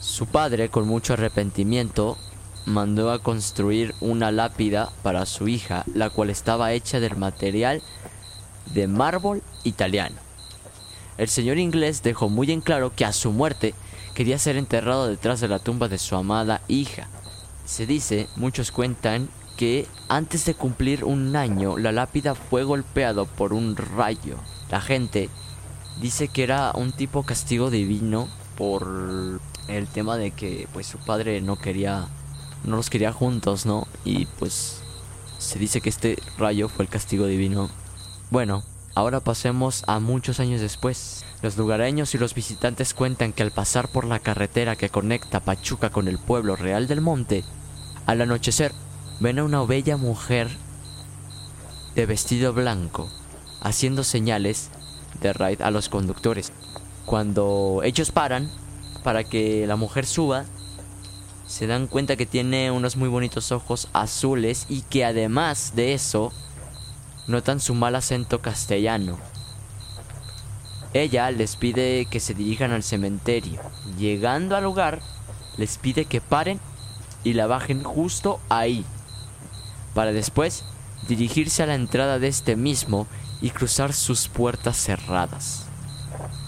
Su 0.01 0.27
padre, 0.27 0.71
con 0.71 0.89
mucho 0.89 1.13
arrepentimiento, 1.13 2.19
mandó 2.67 3.11
a 3.11 3.21
construir 3.21 3.95
una 4.01 4.31
lápida 4.31 4.91
para 5.03 5.27
su 5.27 5.49
hija, 5.49 5.85
la 5.95 6.11
cual 6.11 6.31
estaba 6.31 6.73
hecha 6.73 7.01
del 7.01 7.17
material 7.17 7.83
de 8.73 8.87
mármol 8.87 9.43
italiano. 9.65 10.17
El 11.19 11.29
señor 11.29 11.59
inglés 11.59 12.03
dejó 12.03 12.29
muy 12.29 12.51
en 12.51 12.61
claro 12.61 12.93
que 12.95 13.05
a 13.05 13.13
su 13.13 13.33
muerte 13.33 13.75
quería 14.15 14.39
ser 14.39 14.57
enterrado 14.57 15.07
detrás 15.07 15.41
de 15.41 15.49
la 15.49 15.59
tumba 15.59 15.89
de 15.89 15.99
su 15.99 16.17
amada 16.17 16.63
hija. 16.69 17.09
Se 17.65 17.87
dice, 17.87 18.29
muchos 18.37 18.73
cuentan, 18.73 19.29
que 19.61 19.87
antes 20.09 20.47
de 20.47 20.55
cumplir 20.55 21.05
un 21.05 21.37
año 21.37 21.77
la 21.77 21.93
lápida 21.93 22.35
fue 22.35 22.65
golpeado 22.65 23.27
por 23.27 23.53
un 23.53 23.77
rayo. 23.77 24.37
La 24.71 24.81
gente 24.81 25.29
dice 26.01 26.29
que 26.29 26.43
era 26.43 26.73
un 26.75 26.93
tipo 26.93 27.25
castigo 27.25 27.71
divino 27.71 28.27
por 28.57 29.41
el 29.69 29.87
tema 29.89 30.17
de 30.17 30.31
que 30.31 30.67
pues 30.73 30.87
su 30.87 30.97
padre 30.97 31.43
no 31.43 31.57
quería 31.57 32.09
no 32.65 32.77
los 32.77 32.91
quería 32.91 33.13
juntos, 33.13 33.67
¿no? 33.67 33.87
Y 34.05 34.27
pues 34.27 34.81
se 35.39 35.59
dice 35.59 35.81
que 35.81 35.89
este 35.89 36.19
rayo 36.39 36.69
fue 36.69 36.85
el 36.85 36.91
castigo 36.91 37.27
divino. 37.27 37.71
Bueno, 38.31 38.63
ahora 38.95 39.21
pasemos 39.21 39.85
a 39.87 39.99
muchos 39.99 40.41
años 40.41 40.61
después. 40.61 41.25
Los 41.43 41.57
lugareños 41.57 42.15
y 42.15 42.19
los 42.19 42.35
visitantes 42.35 42.93
cuentan 42.93 43.33
que 43.33 43.43
al 43.43 43.51
pasar 43.51 43.89
por 43.89 44.05
la 44.05 44.19
carretera 44.19 44.77
que 44.77 44.91
conecta 44.91 45.41
Pachuca 45.41 45.91
con 45.91 46.09
el 46.09 46.19
pueblo 46.19 46.57
real 46.57 46.87
del 46.87 47.01
monte, 47.01 47.45
al 48.07 48.21
anochecer 48.21 48.73
ven 49.21 49.39
a 49.39 49.45
una 49.45 49.63
bella 49.65 49.97
mujer 49.97 50.49
de 51.95 52.07
vestido 52.07 52.53
blanco 52.53 53.09
haciendo 53.61 54.05
señales 54.05 54.71
de 55.21 55.33
raid 55.33 55.61
a 55.63 55.71
los 55.71 55.89
conductores. 55.89 56.53
Cuando 57.07 57.81
ellos 57.85 58.11
paran 58.11 58.51
para 59.03 59.25
que 59.25 59.67
la 59.67 59.77
mujer 59.77 60.07
suba, 60.07 60.45
se 61.51 61.67
dan 61.67 61.89
cuenta 61.89 62.15
que 62.15 62.27
tiene 62.27 62.71
unos 62.71 62.95
muy 62.95 63.09
bonitos 63.09 63.51
ojos 63.51 63.89
azules 63.93 64.67
y 64.69 64.83
que 64.83 65.05
además 65.05 65.73
de 65.75 65.95
eso 65.95 66.33
notan 67.27 67.59
su 67.59 67.75
mal 67.75 67.97
acento 67.97 68.41
castellano. 68.41 69.19
Ella 70.95 71.29
les 71.33 71.57
pide 71.57 72.07
que 72.09 72.21
se 72.21 72.35
dirijan 72.35 72.71
al 72.71 72.85
cementerio. 72.85 73.61
Llegando 73.99 74.55
al 74.55 74.63
lugar, 74.63 75.01
les 75.57 75.77
pide 75.77 76.05
que 76.05 76.21
paren 76.21 76.61
y 77.25 77.33
la 77.33 77.49
bajen 77.49 77.83
justo 77.83 78.39
ahí, 78.49 78.85
para 79.93 80.13
después 80.13 80.65
dirigirse 81.09 81.65
a 81.65 81.67
la 81.67 81.75
entrada 81.75 82.21
de 82.21 82.29
este 82.29 82.55
mismo 82.55 83.09
y 83.43 83.51
cruzar 83.51 83.93
sus 83.93 84.29
puertas 84.29 84.77
cerradas. 84.77 85.67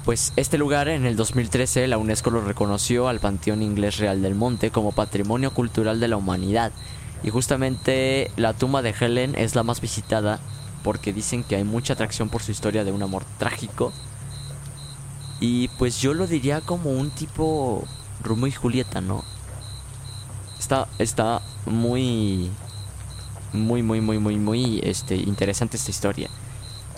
Pues 0.05 0.33
este 0.35 0.59
lugar 0.59 0.89
en 0.89 1.07
el 1.07 1.15
2013 1.15 1.87
la 1.87 1.97
UNESCO 1.97 2.31
lo 2.31 2.41
reconoció 2.41 3.07
al 3.07 3.21
Panteón 3.21 3.63
Inglés 3.63 3.99
Real 3.99 4.21
del 4.21 4.35
Monte 4.35 4.71
como 4.73 4.91
Patrimonio 4.91 5.55
Cultural 5.55 6.01
de 6.01 6.09
la 6.09 6.17
Humanidad 6.17 6.73
y 7.23 7.31
justamente 7.31 8.31
la 8.37 8.53
tumba 8.53 8.83
de 8.83 8.95
Helen 8.99 9.35
es 9.37 9.55
la 9.55 9.63
más 9.63 9.81
visitada 9.81 10.41
porque 10.83 11.13
dicen 11.13 11.45
que 11.45 11.55
hay 11.55 11.65
mucha 11.65 11.93
atracción 11.93 12.29
por 12.29 12.43
su 12.43 12.51
historia 12.51 12.83
de 12.85 12.91
un 12.91 13.03
amor 13.03 13.25
trágico. 13.39 13.93
Y 15.39 15.69
pues 15.79 16.01
yo 16.01 16.15
lo 16.15 16.27
diría 16.27 16.61
como 16.61 16.91
un 16.91 17.11
tipo 17.11 17.85
Romeo 18.23 18.49
y 18.49 18.53
Julieta, 18.53 19.01
¿no? 19.01 19.25
Está, 20.59 20.89
está 20.99 21.43
muy, 21.67 22.51
muy, 23.53 23.83
muy, 23.83 24.01
muy, 24.01 24.19
muy, 24.19 24.37
muy 24.37 24.81
este, 24.83 25.17
interesante 25.17 25.77
esta 25.77 25.91
historia. 25.91 26.29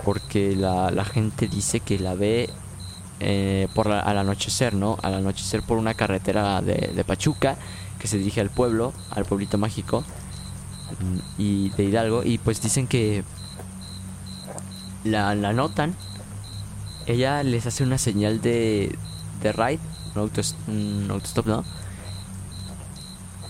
Porque 0.04 0.56
la, 0.56 0.90
la 0.90 1.04
gente 1.04 1.48
dice 1.48 1.80
que 1.80 1.98
la 1.98 2.14
ve 2.14 2.50
eh, 3.20 3.68
por 3.74 3.90
al 3.90 4.18
anochecer, 4.18 4.74
¿no? 4.74 4.98
Al 5.02 5.14
anochecer 5.14 5.62
por 5.62 5.78
una 5.78 5.94
carretera 5.94 6.60
de, 6.60 7.04
Pachuca 7.06 7.56
que 7.98 8.08
se 8.08 8.18
dirige 8.18 8.40
al 8.40 8.50
pueblo, 8.50 8.92
al 9.10 9.24
pueblito 9.24 9.56
mágico 9.56 10.04
mm, 11.00 11.18
y 11.38 11.70
de 11.70 11.84
Hidalgo. 11.84 12.22
Y 12.24 12.38
pues 12.38 12.60
dicen 12.60 12.86
que 12.86 13.24
la, 15.04 15.34
la 15.34 15.52
notan. 15.52 15.94
Ella 17.06 17.42
les 17.42 17.66
hace 17.66 17.84
una 17.84 17.98
señal 17.98 18.40
de, 18.40 18.98
de 19.42 19.52
ride, 19.52 19.80
un, 20.14 20.22
autos, 20.22 20.56
un 20.66 21.06
autostop, 21.10 21.46
¿no? 21.46 21.64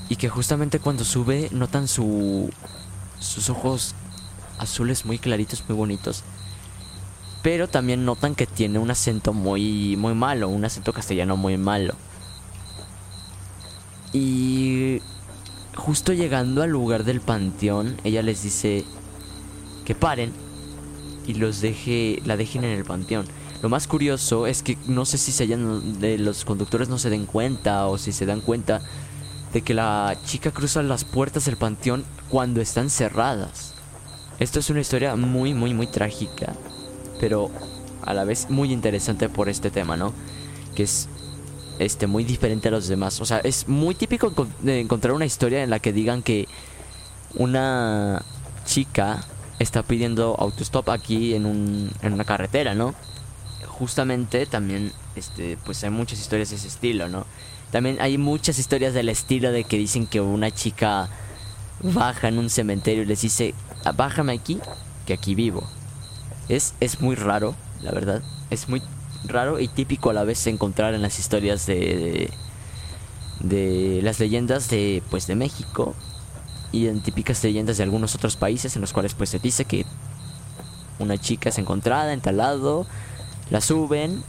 Y 0.08 0.16
que 0.16 0.28
justamente 0.28 0.80
cuando 0.80 1.04
sube 1.04 1.48
notan 1.52 1.88
su, 1.88 2.50
sus 3.20 3.48
ojos 3.48 3.94
azules 4.58 5.04
muy 5.04 5.18
claritos, 5.18 5.64
muy 5.68 5.76
bonitos. 5.76 6.24
Pero 7.44 7.68
también 7.68 8.06
notan 8.06 8.34
que 8.34 8.46
tiene 8.46 8.78
un 8.78 8.90
acento 8.90 9.34
muy, 9.34 9.98
muy 9.98 10.14
malo, 10.14 10.48
un 10.48 10.64
acento 10.64 10.94
castellano 10.94 11.36
muy 11.36 11.58
malo. 11.58 11.94
Y 14.14 15.02
justo 15.76 16.14
llegando 16.14 16.62
al 16.62 16.70
lugar 16.70 17.04
del 17.04 17.20
panteón, 17.20 17.98
ella 18.02 18.22
les 18.22 18.42
dice 18.42 18.86
que 19.84 19.94
paren 19.94 20.32
y 21.26 21.34
los 21.34 21.60
deje, 21.60 22.22
la 22.24 22.38
dejen 22.38 22.64
en 22.64 22.78
el 22.78 22.84
panteón. 22.86 23.26
Lo 23.60 23.68
más 23.68 23.86
curioso 23.88 24.46
es 24.46 24.62
que 24.62 24.78
no 24.86 25.04
sé 25.04 25.18
si 25.18 25.30
se 25.30 25.42
hayan, 25.42 26.00
de 26.00 26.16
los 26.16 26.46
conductores 26.46 26.88
no 26.88 26.98
se 26.98 27.10
den 27.10 27.26
cuenta 27.26 27.88
o 27.88 27.98
si 27.98 28.12
se 28.12 28.24
dan 28.24 28.40
cuenta 28.40 28.80
de 29.52 29.60
que 29.60 29.74
la 29.74 30.16
chica 30.24 30.50
cruza 30.50 30.82
las 30.82 31.04
puertas 31.04 31.44
del 31.44 31.58
panteón 31.58 32.06
cuando 32.30 32.62
están 32.62 32.88
cerradas. 32.88 33.74
Esto 34.38 34.60
es 34.60 34.70
una 34.70 34.80
historia 34.80 35.14
muy, 35.14 35.52
muy, 35.52 35.74
muy 35.74 35.86
trágica, 35.86 36.54
pero 37.20 37.50
a 38.02 38.14
la 38.14 38.24
vez 38.24 38.50
muy 38.50 38.72
interesante 38.72 39.28
por 39.28 39.48
este 39.48 39.70
tema, 39.70 39.96
¿no? 39.96 40.12
Que 40.74 40.82
es 40.84 41.08
este 41.78 42.06
muy 42.06 42.24
diferente 42.24 42.68
a 42.68 42.70
los 42.70 42.88
demás. 42.88 43.20
O 43.20 43.24
sea, 43.24 43.38
es 43.38 43.68
muy 43.68 43.94
típico 43.94 44.32
encontrar 44.64 45.14
una 45.14 45.24
historia 45.26 45.62
en 45.62 45.70
la 45.70 45.78
que 45.78 45.92
digan 45.92 46.22
que 46.22 46.46
una 47.34 48.22
chica 48.64 49.24
está 49.58 49.82
pidiendo 49.82 50.36
autostop 50.38 50.88
aquí 50.90 51.34
en, 51.34 51.46
un, 51.46 51.90
en 52.02 52.12
una 52.12 52.24
carretera, 52.24 52.74
¿no? 52.74 52.94
Justamente 53.66 54.46
también, 54.46 54.92
este, 55.16 55.58
pues 55.64 55.82
hay 55.84 55.90
muchas 55.90 56.20
historias 56.20 56.50
de 56.50 56.56
ese 56.56 56.68
estilo, 56.68 57.08
¿no? 57.08 57.26
También 57.70 57.98
hay 58.00 58.18
muchas 58.18 58.58
historias 58.58 58.94
del 58.94 59.08
estilo 59.08 59.50
de 59.50 59.64
que 59.64 59.76
dicen 59.78 60.06
que 60.06 60.20
una 60.20 60.50
chica 60.50 61.08
baja 61.82 62.28
en 62.28 62.38
un 62.38 62.50
cementerio 62.50 63.02
y 63.02 63.06
les 63.06 63.22
dice, 63.22 63.54
"Ah, 63.84 63.92
bájame 63.92 64.32
aquí, 64.32 64.58
que 65.06 65.14
aquí 65.14 65.34
vivo. 65.34 65.68
Es, 66.48 66.74
es 66.80 67.00
muy 67.00 67.14
raro, 67.14 67.54
la 67.82 67.92
verdad. 67.92 68.22
Es 68.50 68.68
muy 68.68 68.82
raro 69.24 69.58
y 69.60 69.68
típico 69.68 70.10
a 70.10 70.12
la 70.12 70.24
vez 70.24 70.46
encontrar 70.46 70.94
en 70.94 71.02
las 71.02 71.18
historias 71.18 71.66
de, 71.66 72.30
de, 73.40 73.48
de 73.48 74.02
las 74.02 74.20
leyendas 74.20 74.68
de, 74.68 75.02
pues, 75.10 75.26
de 75.26 75.34
México 75.34 75.94
y 76.74 76.88
en 76.88 77.00
típicas 77.00 77.42
leyendas 77.44 77.76
de 77.76 77.84
algunos 77.84 78.16
otros 78.16 78.36
países 78.36 78.74
en 78.74 78.80
los 78.80 78.92
cuales 78.92 79.14
pues 79.14 79.30
se 79.30 79.38
dice 79.38 79.64
que 79.64 79.86
una 80.98 81.16
chica 81.18 81.50
es 81.50 81.58
encontrada 81.58 82.12
en 82.12 82.20
tal 82.20 82.38
lado, 82.38 82.84
la 83.50 83.60
suben 83.60 84.24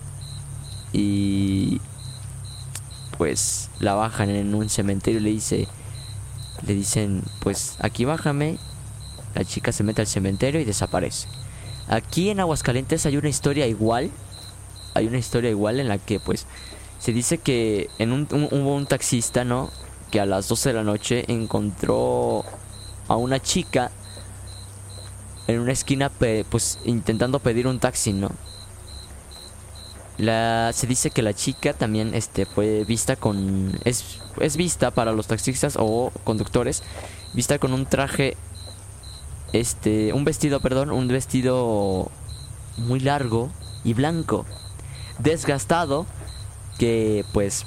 y 0.93 1.81
pues 3.17 3.71
la 3.79 3.95
bajan 3.95 4.29
en 4.29 4.53
un 4.53 4.69
cementerio 4.69 5.19
y 5.19 5.23
le 5.23 5.29
dice 5.31 5.67
le 6.67 6.73
dicen 6.73 7.23
pues 7.39 7.75
aquí 7.79 8.05
bájame 8.05 8.57
la 9.33 9.43
chica 9.43 9.71
se 9.71 9.83
mete 9.83 10.01
al 10.01 10.07
cementerio 10.07 10.61
y 10.61 10.65
desaparece 10.65 11.27
aquí 11.87 12.29
en 12.29 12.39
Aguascalientes 12.39 13.05
hay 13.05 13.17
una 13.17 13.29
historia 13.29 13.67
igual 13.67 14.11
hay 14.93 15.07
una 15.07 15.17
historia 15.17 15.49
igual 15.49 15.79
en 15.79 15.87
la 15.87 15.97
que 15.97 16.19
pues 16.19 16.45
se 16.99 17.11
dice 17.11 17.37
que 17.37 17.89
en 17.99 18.11
un, 18.11 18.27
hubo 18.31 18.75
un 18.75 18.85
taxista 18.85 19.43
no 19.43 19.69
que 20.11 20.19
a 20.19 20.25
las 20.25 20.47
12 20.47 20.69
de 20.69 20.75
la 20.75 20.83
noche 20.83 21.25
encontró 21.27 22.43
a 23.07 23.15
una 23.15 23.41
chica 23.41 23.91
en 25.47 25.59
una 25.59 25.73
esquina 25.73 26.11
pues 26.49 26.79
intentando 26.85 27.39
pedir 27.39 27.67
un 27.67 27.79
taxi 27.79 28.13
no 28.13 28.31
la, 30.17 30.71
se 30.73 30.87
dice 30.87 31.09
que 31.09 31.21
la 31.21 31.33
chica 31.33 31.73
también 31.73 32.13
este, 32.13 32.45
fue 32.45 32.85
vista 32.85 33.15
con... 33.15 33.77
Es 33.83 34.57
vista 34.57 34.91
para 34.91 35.11
los 35.11 35.27
taxistas 35.27 35.75
o 35.77 36.11
conductores, 36.23 36.83
vista 37.33 37.59
con 37.59 37.73
un 37.73 37.85
traje, 37.85 38.37
este, 39.59 40.13
un 40.13 40.25
vestido, 40.25 40.59
perdón, 40.59 40.91
un 40.91 41.07
vestido 41.07 42.11
muy 42.77 42.99
largo 42.99 43.49
y 43.83 43.93
blanco, 43.93 44.45
desgastado, 45.19 46.05
que 46.77 47.23
pues 47.31 47.65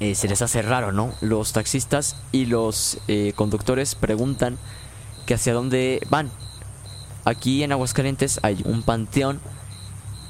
eh, 0.00 0.14
se 0.14 0.28
les 0.28 0.40
hace 0.40 0.62
raro, 0.62 0.92
¿no? 0.92 1.12
Los 1.20 1.52
taxistas 1.52 2.16
y 2.32 2.46
los 2.46 2.98
eh, 3.06 3.32
conductores 3.36 3.94
preguntan 3.94 4.58
que 5.26 5.34
hacia 5.34 5.52
dónde 5.52 6.00
van. 6.08 6.30
Aquí 7.24 7.62
en 7.62 7.72
Aguascalientes 7.72 8.40
hay 8.42 8.62
un 8.64 8.82
panteón 8.82 9.40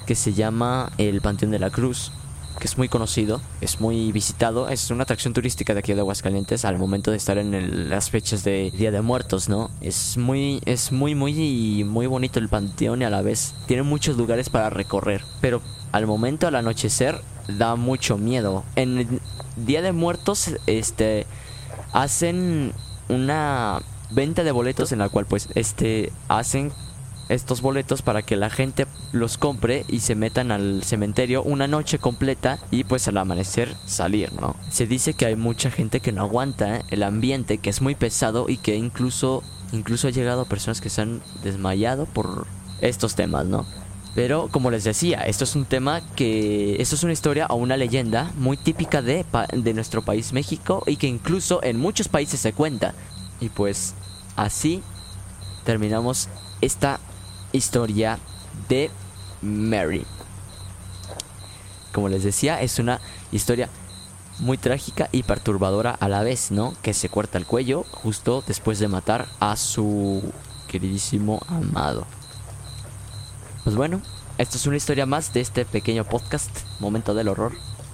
que 0.06 0.14
se 0.14 0.34
llama 0.34 0.92
el 0.98 1.20
Panteón 1.20 1.50
de 1.50 1.58
la 1.58 1.70
Cruz, 1.70 2.12
que 2.58 2.66
es 2.66 2.78
muy 2.78 2.88
conocido, 2.88 3.40
es 3.60 3.80
muy 3.80 4.12
visitado, 4.12 4.68
es 4.68 4.90
una 4.90 5.02
atracción 5.02 5.34
turística 5.34 5.74
de 5.74 5.80
aquí 5.80 5.92
de 5.92 6.00
Aguascalientes 6.00 6.64
al 6.64 6.78
momento 6.78 7.10
de 7.10 7.16
estar 7.16 7.38
en 7.38 7.90
las 7.90 8.10
fechas 8.10 8.44
de 8.44 8.70
Día 8.70 8.90
de 8.90 9.00
Muertos, 9.00 9.48
¿no? 9.48 9.70
Es 9.80 10.16
muy, 10.16 10.60
es 10.64 10.92
muy, 10.92 11.14
muy, 11.14 11.84
muy 11.84 12.06
bonito 12.06 12.38
el 12.38 12.48
panteón 12.48 13.02
y 13.02 13.04
a 13.04 13.10
la 13.10 13.22
vez 13.22 13.54
tiene 13.66 13.82
muchos 13.82 14.16
lugares 14.16 14.50
para 14.50 14.70
recorrer, 14.70 15.24
pero 15.40 15.60
al 15.92 16.06
momento 16.06 16.46
al 16.46 16.54
anochecer 16.54 17.20
da 17.48 17.76
mucho 17.76 18.18
miedo. 18.18 18.64
En 18.76 18.98
el 18.98 19.20
Día 19.56 19.82
de 19.82 19.92
Muertos, 19.92 20.50
este, 20.66 21.26
hacen 21.92 22.72
una 23.08 23.80
venta 24.10 24.44
de 24.44 24.52
boletos 24.52 24.92
en 24.92 25.00
la 25.00 25.08
cual 25.08 25.26
pues 25.26 25.48
este 25.54 26.12
hacen 26.28 26.72
estos 27.28 27.60
boletos 27.60 28.02
para 28.02 28.22
que 28.22 28.36
la 28.36 28.50
gente 28.50 28.86
los 29.12 29.38
compre 29.38 29.84
y 29.88 30.00
se 30.00 30.14
metan 30.14 30.52
al 30.52 30.82
cementerio 30.84 31.42
una 31.42 31.66
noche 31.66 31.98
completa 31.98 32.58
y 32.70 32.84
pues 32.84 33.08
al 33.08 33.18
amanecer 33.18 33.74
salir, 33.86 34.32
¿no? 34.34 34.56
Se 34.70 34.86
dice 34.86 35.14
que 35.14 35.26
hay 35.26 35.36
mucha 35.36 35.70
gente 35.70 36.00
que 36.00 36.12
no 36.12 36.22
aguanta 36.22 36.82
el 36.90 37.02
ambiente, 37.02 37.58
que 37.58 37.70
es 37.70 37.80
muy 37.80 37.94
pesado 37.94 38.46
y 38.48 38.56
que 38.56 38.76
incluso 38.76 39.42
incluso 39.72 40.08
ha 40.08 40.10
llegado 40.10 40.42
a 40.42 40.44
personas 40.44 40.80
que 40.80 40.90
se 40.90 41.02
han 41.02 41.20
desmayado 41.42 42.06
por 42.06 42.46
estos 42.80 43.14
temas, 43.14 43.46
¿no? 43.46 43.66
Pero 44.14 44.48
como 44.52 44.70
les 44.70 44.84
decía, 44.84 45.22
esto 45.22 45.42
es 45.42 45.56
un 45.56 45.64
tema 45.64 46.00
que 46.14 46.80
esto 46.80 46.94
es 46.94 47.02
una 47.02 47.12
historia 47.12 47.46
o 47.48 47.56
una 47.56 47.76
leyenda 47.76 48.30
muy 48.36 48.56
típica 48.56 49.02
de 49.02 49.24
de 49.52 49.74
nuestro 49.74 50.02
país 50.02 50.32
México 50.32 50.84
y 50.86 50.96
que 50.96 51.08
incluso 51.08 51.62
en 51.64 51.80
muchos 51.80 52.08
países 52.08 52.38
se 52.38 52.52
cuenta. 52.52 52.94
Y 53.40 53.48
pues 53.48 53.94
así 54.36 54.82
terminamos 55.64 56.28
esta 56.60 57.00
historia 57.54 58.18
de 58.68 58.90
Mary. 59.40 60.04
Como 61.92 62.08
les 62.08 62.24
decía, 62.24 62.60
es 62.60 62.78
una 62.78 63.00
historia 63.30 63.68
muy 64.40 64.58
trágica 64.58 65.08
y 65.12 65.22
perturbadora 65.22 65.92
a 65.92 66.08
la 66.08 66.22
vez, 66.22 66.50
¿no? 66.50 66.74
Que 66.82 66.92
se 66.92 67.08
corta 67.08 67.38
el 67.38 67.46
cuello 67.46 67.84
justo 67.92 68.42
después 68.46 68.80
de 68.80 68.88
matar 68.88 69.26
a 69.38 69.56
su 69.56 70.32
queridísimo 70.66 71.40
amado. 71.46 72.06
Pues 73.62 73.76
bueno, 73.76 74.02
esta 74.38 74.56
es 74.56 74.66
una 74.66 74.76
historia 74.76 75.06
más 75.06 75.32
de 75.32 75.40
este 75.40 75.64
pequeño 75.64 76.04
podcast, 76.04 76.50
Momento 76.80 77.14
del 77.14 77.28
Horror. 77.28 77.52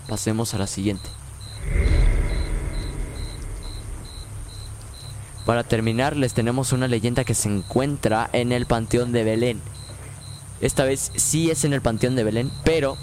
Pasemos 0.09 0.55
a 0.55 0.59
la 0.59 0.66
siguiente. 0.66 1.19
Para 5.46 5.64
terminar, 5.64 6.16
les 6.16 6.35
tenemos 6.35 6.72
una 6.72 6.87
leyenda 6.87 7.24
que 7.24 7.35
se 7.35 7.48
encuentra 7.48 8.29
en 8.33 8.53
el 8.53 8.66
Panteón 8.66 9.12
de 9.12 9.24
Belén. 9.24 9.61
Esta 10.61 10.85
vez 10.85 11.11
sí 11.16 11.50
es 11.50 11.64
en 11.64 11.72
el 11.72 11.81
Panteón 11.81 12.14
de 12.14 12.24
Belén, 12.24 12.53
pero 12.64 12.96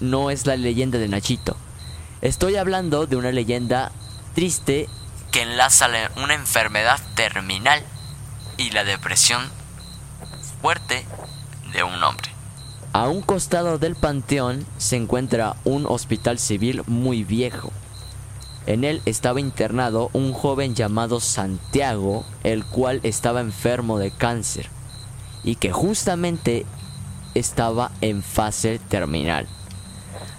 no 0.00 0.30
es 0.30 0.46
la 0.46 0.56
leyenda 0.56 0.98
de 0.98 1.08
Nachito. 1.08 1.56
Estoy 2.20 2.56
hablando 2.56 3.06
de 3.06 3.16
una 3.16 3.32
leyenda 3.32 3.90
triste 4.34 4.88
que 5.30 5.42
enlaza 5.42 5.88
la- 5.88 6.10
una 6.22 6.34
enfermedad 6.34 7.00
terminal 7.14 7.82
y 8.58 8.70
la 8.70 8.84
depresión 8.84 9.42
fuerte 10.60 11.06
de 11.72 11.82
un 11.82 12.02
hombre. 12.04 12.30
A 12.92 13.08
un 13.08 13.22
costado 13.22 13.78
del 13.78 13.96
panteón 13.96 14.66
se 14.76 14.96
encuentra 14.96 15.56
un 15.64 15.86
hospital 15.86 16.38
civil 16.38 16.82
muy 16.86 17.24
viejo. 17.24 17.72
En 18.66 18.84
él 18.84 19.02
estaba 19.06 19.40
internado 19.40 20.10
un 20.12 20.32
joven 20.32 20.74
llamado 20.74 21.20
Santiago, 21.20 22.24
el 22.44 22.64
cual 22.64 23.00
estaba 23.02 23.40
enfermo 23.40 23.98
de 23.98 24.10
cáncer 24.10 24.68
y 25.42 25.56
que 25.56 25.72
justamente 25.72 26.64
estaba 27.34 27.90
en 28.00 28.22
fase 28.22 28.78
terminal. 28.78 29.48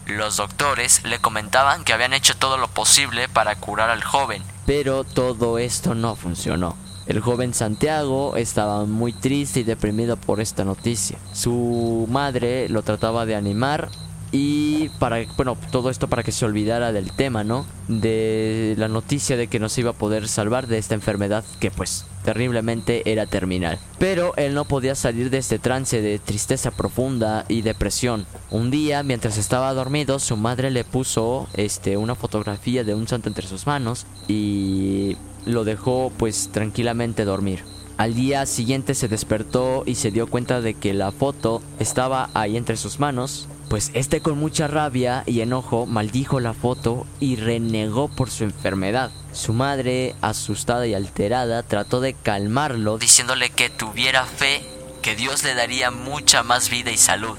Los 0.06 0.38
doctores 0.38 1.04
le 1.06 1.20
comentaban 1.20 1.84
que 1.84 1.94
habían 1.94 2.14
hecho 2.14 2.36
todo 2.38 2.58
lo 2.58 2.68
posible 2.68 3.28
para 3.28 3.56
curar 3.56 3.90
al 3.90 4.04
joven, 4.04 4.44
pero 4.66 5.04
todo 5.04 5.58
esto 5.58 5.96
no 5.96 6.16
funcionó. 6.16 6.76
El 7.06 7.20
joven 7.20 7.54
Santiago 7.54 8.38
estaba 8.38 8.86
muy 8.86 9.12
triste 9.12 9.60
y 9.62 9.64
deprimido 9.64 10.16
por 10.16 10.40
esta 10.40 10.64
noticia. 10.64 11.18
Su 11.34 12.08
madre 12.10 12.70
lo 12.70 12.82
trataba 12.82 13.26
de 13.26 13.36
animar 13.36 13.90
y 14.36 14.90
para, 14.98 15.24
bueno, 15.38 15.56
todo 15.72 15.92
esto 15.92 16.08
para 16.08 16.24
que 16.24 16.32
se 16.32 16.44
olvidara 16.44 16.92
del 16.92 17.12
tema, 17.12 17.44
¿no? 17.44 17.68
De 17.88 18.74
la 18.80 18.88
noticia 18.88 19.38
de 19.38 19.48
que 19.48 19.60
no 19.60 19.70
se 19.70 19.82
iba 19.82 19.92
a 19.92 19.94
poder 19.94 20.28
salvar 20.28 20.66
de 20.66 20.80
esta 20.80 20.96
enfermedad 20.96 21.46
que 21.60 21.70
pues 21.70 22.08
terriblemente 22.24 23.04
era 23.12 23.28
terminal. 23.28 23.78
Pero 24.00 24.36
él 24.36 24.56
no 24.56 24.66
podía 24.66 24.96
salir 24.96 25.30
de 25.30 25.38
este 25.38 25.60
trance 25.60 26.02
de 26.02 26.18
tristeza 26.18 26.72
profunda 26.72 27.46
y 27.48 27.62
depresión. 27.62 28.26
Un 28.50 28.72
día, 28.72 29.04
mientras 29.04 29.38
estaba 29.38 29.72
dormido, 29.76 30.18
su 30.18 30.36
madre 30.36 30.72
le 30.72 30.84
puso 30.84 31.48
este 31.54 31.96
una 31.96 32.16
fotografía 32.16 32.84
de 32.84 32.96
un 32.96 33.08
santo 33.08 33.30
entre 33.30 33.46
sus 33.46 33.68
manos 33.68 34.08
y 34.28 35.16
lo 35.46 35.64
dejó 35.64 36.12
pues 36.18 36.50
tranquilamente 36.52 37.24
dormir. 37.24 37.64
Al 37.98 38.16
día 38.16 38.46
siguiente 38.46 38.96
se 38.96 39.08
despertó 39.08 39.84
y 39.86 39.96
se 39.96 40.12
dio 40.12 40.28
cuenta 40.28 40.62
de 40.62 40.74
que 40.74 40.94
la 40.94 41.12
foto 41.12 41.62
estaba 41.80 42.30
ahí 42.34 42.58
entre 42.58 42.78
sus 42.78 43.00
manos 43.00 43.48
pues 43.74 43.90
este 43.96 44.22
con 44.22 44.38
mucha 44.38 44.68
rabia 44.68 45.24
y 45.26 45.42
enojo 45.42 45.88
maldijo 45.88 46.40
la 46.40 46.54
foto 46.54 47.08
y 47.20 47.38
renegó 47.38 48.08
por 48.08 48.30
su 48.30 48.44
enfermedad. 48.44 49.10
Su 49.32 49.52
madre, 49.52 50.14
asustada 50.22 50.86
y 50.86 50.94
alterada, 50.94 51.64
trató 51.64 52.00
de 52.00 52.14
calmarlo, 52.14 53.00
diciéndole 53.00 53.50
que 53.50 53.72
tuviera 53.72 54.26
fe, 54.26 54.62
que 55.02 55.16
Dios 55.16 55.44
le 55.44 55.56
daría 55.56 55.90
mucha 55.90 56.44
más 56.44 56.70
vida 56.70 56.92
y 56.92 56.98
salud. 56.98 57.36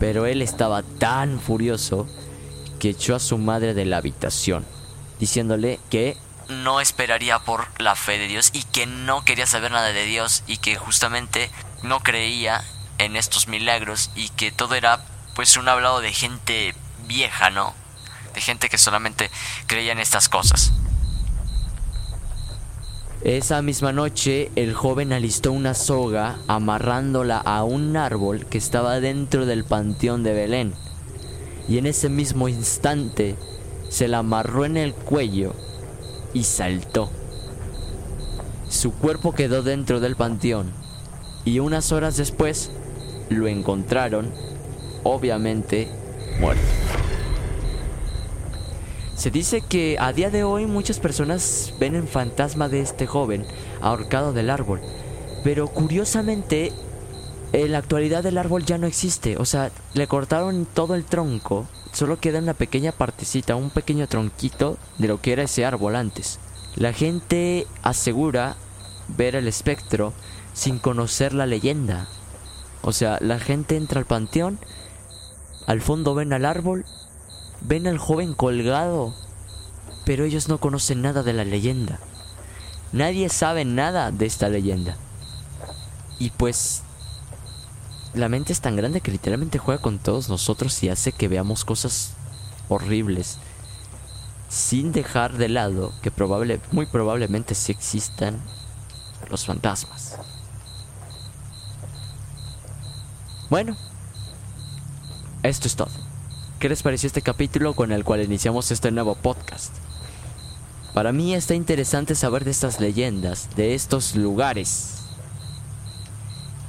Pero 0.00 0.24
él 0.24 0.40
estaba 0.40 0.82
tan 0.82 1.38
furioso 1.38 2.06
que 2.78 2.88
echó 2.88 3.14
a 3.14 3.20
su 3.20 3.36
madre 3.36 3.74
de 3.74 3.84
la 3.84 3.98
habitación, 3.98 4.64
diciéndole 5.20 5.80
que 5.90 6.16
no 6.52 6.80
esperaría 6.80 7.38
por 7.40 7.66
la 7.80 7.96
fe 7.96 8.18
de 8.18 8.28
Dios 8.28 8.50
y 8.52 8.62
que 8.62 8.86
no 8.86 9.24
quería 9.24 9.46
saber 9.46 9.72
nada 9.72 9.92
de 9.92 10.04
Dios 10.04 10.44
y 10.46 10.58
que 10.58 10.76
justamente 10.76 11.50
no 11.82 12.00
creía 12.00 12.62
en 12.98 13.16
estos 13.16 13.48
milagros 13.48 14.10
y 14.14 14.28
que 14.30 14.52
todo 14.52 14.74
era 14.74 15.04
pues 15.34 15.56
un 15.56 15.68
hablado 15.68 16.00
de 16.00 16.12
gente 16.12 16.74
vieja, 17.06 17.50
¿no? 17.50 17.74
De 18.34 18.40
gente 18.40 18.68
que 18.68 18.78
solamente 18.78 19.30
creía 19.66 19.92
en 19.92 19.98
estas 19.98 20.28
cosas. 20.28 20.72
Esa 23.24 23.62
misma 23.62 23.92
noche 23.92 24.50
el 24.56 24.74
joven 24.74 25.12
alistó 25.12 25.52
una 25.52 25.74
soga 25.74 26.38
amarrándola 26.48 27.38
a 27.38 27.62
un 27.62 27.96
árbol 27.96 28.46
que 28.46 28.58
estaba 28.58 28.98
dentro 28.98 29.46
del 29.46 29.64
panteón 29.64 30.24
de 30.24 30.32
Belén. 30.32 30.74
Y 31.68 31.78
en 31.78 31.86
ese 31.86 32.08
mismo 32.08 32.48
instante 32.48 33.36
se 33.88 34.08
la 34.08 34.18
amarró 34.18 34.64
en 34.64 34.76
el 34.76 34.92
cuello 34.92 35.54
y 36.34 36.44
saltó. 36.44 37.10
Su 38.68 38.92
cuerpo 38.92 39.32
quedó 39.32 39.62
dentro 39.62 40.00
del 40.00 40.16
panteón 40.16 40.72
y 41.44 41.58
unas 41.58 41.92
horas 41.92 42.16
después 42.16 42.70
lo 43.28 43.48
encontraron 43.48 44.32
obviamente 45.02 45.88
muerto. 46.40 46.62
Se 49.16 49.30
dice 49.30 49.60
que 49.60 49.98
a 50.00 50.12
día 50.12 50.30
de 50.30 50.42
hoy 50.42 50.66
muchas 50.66 50.98
personas 50.98 51.74
ven 51.78 51.94
el 51.94 52.08
fantasma 52.08 52.68
de 52.68 52.80
este 52.80 53.06
joven 53.06 53.44
ahorcado 53.80 54.32
del 54.32 54.50
árbol, 54.50 54.80
pero 55.44 55.68
curiosamente 55.68 56.72
en 57.52 57.72
la 57.72 57.78
actualidad 57.78 58.24
el 58.26 58.38
árbol 58.38 58.64
ya 58.64 58.78
no 58.78 58.86
existe, 58.86 59.36
o 59.36 59.44
sea, 59.44 59.70
le 59.94 60.06
cortaron 60.06 60.66
todo 60.66 60.94
el 60.94 61.04
tronco, 61.04 61.66
solo 61.92 62.18
queda 62.18 62.38
una 62.38 62.54
pequeña 62.54 62.92
partecita, 62.92 63.56
un 63.56 63.70
pequeño 63.70 64.06
tronquito 64.06 64.78
de 64.98 65.08
lo 65.08 65.20
que 65.20 65.32
era 65.32 65.42
ese 65.42 65.64
árbol 65.64 65.96
antes. 65.96 66.38
La 66.76 66.92
gente 66.92 67.66
asegura 67.82 68.56
ver 69.08 69.36
el 69.36 69.48
espectro 69.48 70.14
sin 70.54 70.78
conocer 70.78 71.34
la 71.34 71.46
leyenda. 71.46 72.08
O 72.80 72.92
sea, 72.92 73.18
la 73.20 73.38
gente 73.38 73.76
entra 73.76 74.00
al 74.00 74.06
panteón 74.06 74.58
al 75.66 75.80
fondo 75.80 76.14
ven 76.14 76.32
al 76.32 76.44
árbol, 76.44 76.84
ven 77.60 77.86
al 77.86 77.98
joven 77.98 78.34
colgado, 78.34 79.14
pero 80.04 80.24
ellos 80.24 80.48
no 80.48 80.58
conocen 80.58 81.02
nada 81.02 81.22
de 81.22 81.32
la 81.32 81.44
leyenda. 81.44 82.00
Nadie 82.92 83.28
sabe 83.28 83.64
nada 83.64 84.10
de 84.10 84.26
esta 84.26 84.48
leyenda. 84.48 84.96
Y 86.18 86.30
pues 86.30 86.82
la 88.14 88.28
mente 88.28 88.52
es 88.52 88.60
tan 88.60 88.76
grande 88.76 89.00
que 89.00 89.10
literalmente 89.10 89.58
juega 89.58 89.80
con 89.80 89.98
todos 89.98 90.28
nosotros 90.28 90.82
y 90.82 90.88
hace 90.88 91.12
que 91.12 91.28
veamos 91.28 91.64
cosas 91.64 92.14
horribles. 92.68 93.38
Sin 94.48 94.92
dejar 94.92 95.38
de 95.38 95.48
lado 95.48 95.92
que 96.02 96.10
probable, 96.10 96.60
muy 96.72 96.86
probablemente 96.86 97.54
sí 97.54 97.72
existan 97.72 98.38
los 99.30 99.46
fantasmas. 99.46 100.16
Bueno, 103.48 103.76
esto 105.42 105.68
es 105.68 105.76
todo. 105.76 105.90
¿Qué 106.58 106.68
les 106.68 106.82
pareció 106.82 107.06
este 107.06 107.22
capítulo 107.22 107.74
con 107.74 107.92
el 107.92 108.04
cual 108.04 108.22
iniciamos 108.22 108.70
este 108.70 108.90
nuevo 108.90 109.14
podcast? 109.14 109.74
Para 110.94 111.12
mí 111.12 111.34
está 111.34 111.54
interesante 111.54 112.14
saber 112.14 112.44
de 112.44 112.50
estas 112.50 112.78
leyendas, 112.78 113.48
de 113.56 113.74
estos 113.74 114.14
lugares. 114.14 115.01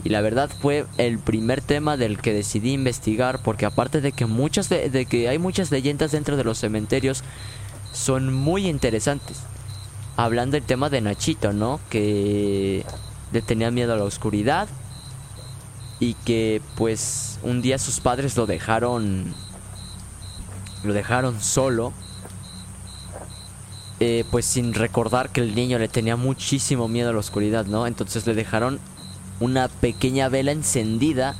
Y 0.04 0.10
la 0.10 0.22
verdad 0.22 0.50
fue 0.50 0.86
el 0.98 1.18
primer 1.18 1.62
tema 1.62 1.96
del 1.96 2.20
que 2.20 2.34
decidí 2.34 2.74
investigar 2.74 3.42
porque 3.42 3.66
aparte 3.66 4.02
de 4.02 4.12
que 4.12 4.26
muchas 4.26 4.68
de, 4.68 5.06
que 5.10 5.30
hay 5.30 5.40
muchas 5.40 5.72
leyendas 5.72 6.12
dentro 6.12 6.36
de 6.36 6.44
los 6.44 6.58
cementerios 6.58 7.24
son 7.94 8.34
muy 8.34 8.68
interesantes. 8.68 9.44
Hablando 10.18 10.58
del 10.58 10.64
tema 10.64 10.90
de 10.90 11.02
Nachito, 11.02 11.54
¿no? 11.54 11.80
Que 11.90 12.86
le 13.32 13.42
tenía 13.42 13.72
miedo 13.72 13.94
a 13.94 13.98
la 13.98 14.04
oscuridad 14.04 14.68
y 16.00 16.16
que 16.26 16.62
pues 16.76 17.40
un 17.44 17.62
día 17.62 17.78
sus 17.78 18.00
padres 18.00 18.36
lo 18.36 18.46
dejaron 18.46 19.34
lo 20.84 20.94
dejaron 20.94 21.42
solo 21.42 21.94
eh, 24.00 24.26
pues 24.30 24.46
sin 24.46 24.74
recordar 24.74 25.30
que 25.30 25.40
el 25.40 25.56
niño 25.56 25.80
le 25.80 25.88
tenía 25.88 26.18
muchísimo 26.18 26.88
miedo 26.90 27.12
a 27.12 27.14
la 27.14 27.20
oscuridad 27.20 27.66
no 27.66 27.88
entonces 27.88 28.28
le 28.28 28.34
dejaron 28.34 28.80
una 29.40 29.68
pequeña 29.68 30.30
vela 30.30 30.52
encendida 30.52 31.36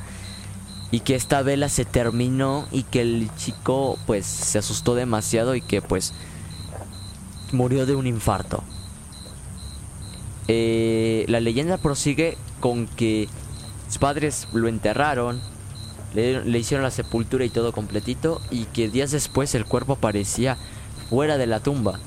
y 0.90 1.00
que 1.00 1.14
esta 1.14 1.42
vela 1.42 1.68
se 1.68 1.84
terminó 1.84 2.66
y 2.70 2.84
que 2.84 3.00
el 3.00 3.30
chico 3.36 3.98
pues 4.06 4.26
se 4.26 4.58
asustó 4.58 4.94
demasiado 4.94 5.54
y 5.54 5.60
que 5.60 5.82
pues 5.82 6.12
murió 7.52 7.86
de 7.86 7.94
un 7.94 8.06
infarto 8.06 8.62
eh, 10.46 11.24
la 11.28 11.40
leyenda 11.40 11.78
prosigue 11.78 12.36
con 12.60 12.86
que 12.86 13.28
sus 13.88 13.98
padres 13.98 14.46
lo 14.52 14.68
enterraron, 14.68 15.40
le, 16.14 16.58
hicieron 16.58 16.84
la 16.84 16.90
sepultura 16.90 17.44
y 17.44 17.50
todo 17.50 17.72
completito 17.72 18.40
y 18.50 18.64
que 18.66 18.88
días 18.88 19.10
después 19.10 19.54
el 19.54 19.64
cuerpo 19.64 19.94
aparecía 19.94 20.58
fuera 21.08 21.38
de 21.38 21.46
la 21.46 21.60
tumba. 21.60 21.98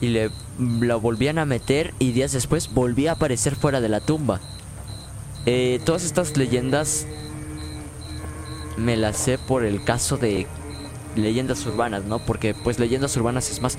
Y 0.00 0.08
le 0.08 0.30
lo 0.58 1.00
volvían 1.00 1.38
a 1.38 1.44
meter 1.44 1.94
y 1.98 2.12
días 2.12 2.32
después 2.32 2.72
volvía 2.72 3.12
a 3.12 3.14
aparecer 3.14 3.54
fuera 3.54 3.80
de 3.80 3.88
la 3.88 4.00
tumba. 4.00 4.40
Eh, 5.46 5.80
todas 5.84 6.04
estas 6.04 6.36
leyendas 6.36 7.06
me 8.76 8.96
las 8.96 9.16
sé 9.16 9.38
por 9.38 9.64
el 9.64 9.82
caso 9.82 10.16
de 10.16 10.46
leyendas 11.16 11.64
urbanas, 11.66 12.04
¿no? 12.04 12.18
Porque 12.18 12.54
pues 12.54 12.78
leyendas 12.78 13.16
urbanas 13.16 13.50
es 13.50 13.60
más 13.60 13.78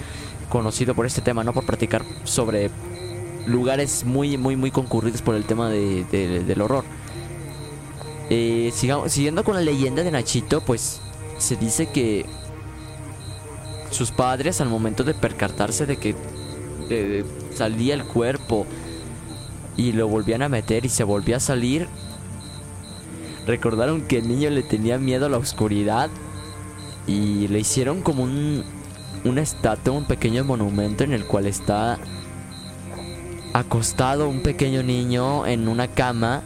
conocido 0.49 0.95
por 0.95 1.05
este 1.05 1.21
tema, 1.21 1.43
no 1.43 1.53
por 1.53 1.65
practicar 1.65 2.03
sobre 2.23 2.69
lugares 3.45 4.03
muy, 4.05 4.37
muy, 4.37 4.55
muy 4.55 4.71
concurridos 4.71 5.21
por 5.21 5.35
el 5.35 5.45
tema 5.45 5.69
de, 5.69 6.05
del 6.05 6.61
horror. 6.61 6.83
Eh, 8.29 8.71
siguiendo 8.73 9.43
con 9.43 9.55
la 9.55 9.61
leyenda 9.61 10.03
de 10.03 10.11
Nachito, 10.11 10.61
pues 10.61 11.01
se 11.37 11.55
dice 11.55 11.87
que 11.87 12.25
sus 13.91 14.11
padres 14.11 14.61
al 14.61 14.69
momento 14.69 15.03
de 15.03 15.13
percatarse 15.13 15.85
de 15.85 15.97
que 15.97 16.15
salía 17.53 17.93
el 17.93 18.03
cuerpo 18.03 18.65
y 19.77 19.91
lo 19.93 20.07
volvían 20.07 20.41
a 20.41 20.49
meter 20.49 20.85
y 20.85 20.89
se 20.89 21.03
volvía 21.03 21.37
a 21.37 21.39
salir, 21.39 21.87
recordaron 23.45 24.01
que 24.01 24.17
el 24.17 24.27
niño 24.27 24.49
le 24.49 24.63
tenía 24.63 24.97
miedo 24.97 25.25
a 25.25 25.29
la 25.29 25.37
oscuridad 25.37 26.09
y 27.07 27.47
le 27.47 27.59
hicieron 27.59 28.01
como 28.01 28.23
un, 28.23 28.63
una 29.23 29.41
estatua, 29.41 29.93
un 29.93 30.05
pequeño 30.05 30.43
monumento 30.43 31.03
en 31.03 31.13
el 31.13 31.25
cual 31.25 31.47
está 31.47 31.97
acostado 33.53 34.29
un 34.29 34.41
pequeño 34.41 34.83
niño 34.83 35.45
en 35.47 35.67
una 35.67 35.87
cama 35.87 36.43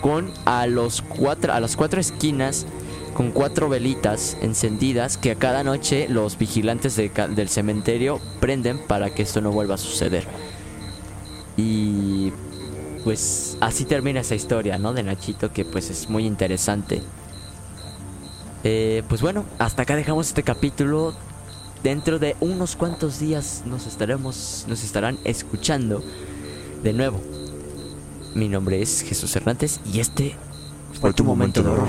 con 0.00 0.32
a 0.44 0.66
los 0.66 1.00
cuatro 1.00 1.52
a 1.52 1.60
las 1.60 1.76
cuatro 1.76 2.00
esquinas 2.00 2.66
con 3.14 3.30
cuatro 3.30 3.68
velitas 3.68 4.36
encendidas 4.42 5.16
que 5.16 5.30
a 5.30 5.36
cada 5.36 5.64
noche 5.64 6.06
los 6.08 6.36
vigilantes 6.36 6.96
del 6.96 7.48
cementerio 7.48 8.20
prenden 8.40 8.78
para 8.78 9.14
que 9.14 9.22
esto 9.22 9.40
no 9.40 9.52
vuelva 9.52 9.76
a 9.76 9.78
suceder. 9.78 10.26
Y 11.56 12.32
pues 13.04 13.56
así 13.60 13.84
termina 13.84 14.20
esa 14.20 14.34
historia, 14.34 14.78
¿no? 14.78 14.92
De 14.92 15.02
Nachito 15.02 15.52
que 15.52 15.64
pues 15.64 15.90
es 15.90 16.10
muy 16.10 16.26
interesante. 16.26 17.02
Eh, 18.64 19.02
pues 19.08 19.20
bueno, 19.20 19.44
hasta 19.58 19.82
acá 19.82 19.94
dejamos 19.94 20.28
este 20.28 20.42
capítulo. 20.42 21.14
Dentro 21.82 22.18
de 22.18 22.34
unos 22.40 22.76
cuantos 22.76 23.20
días 23.20 23.62
nos 23.66 23.86
estaremos, 23.86 24.64
nos 24.68 24.82
estarán 24.82 25.18
escuchando 25.24 26.02
de 26.82 26.92
nuevo. 26.94 27.20
Mi 28.34 28.48
nombre 28.48 28.80
es 28.80 29.02
Jesús 29.02 29.36
Hernández 29.36 29.80
y 29.92 30.00
este 30.00 30.34
fue 30.98 31.12
tu 31.12 31.24
momento 31.24 31.62
de 31.62 31.68
horror. 31.68 31.88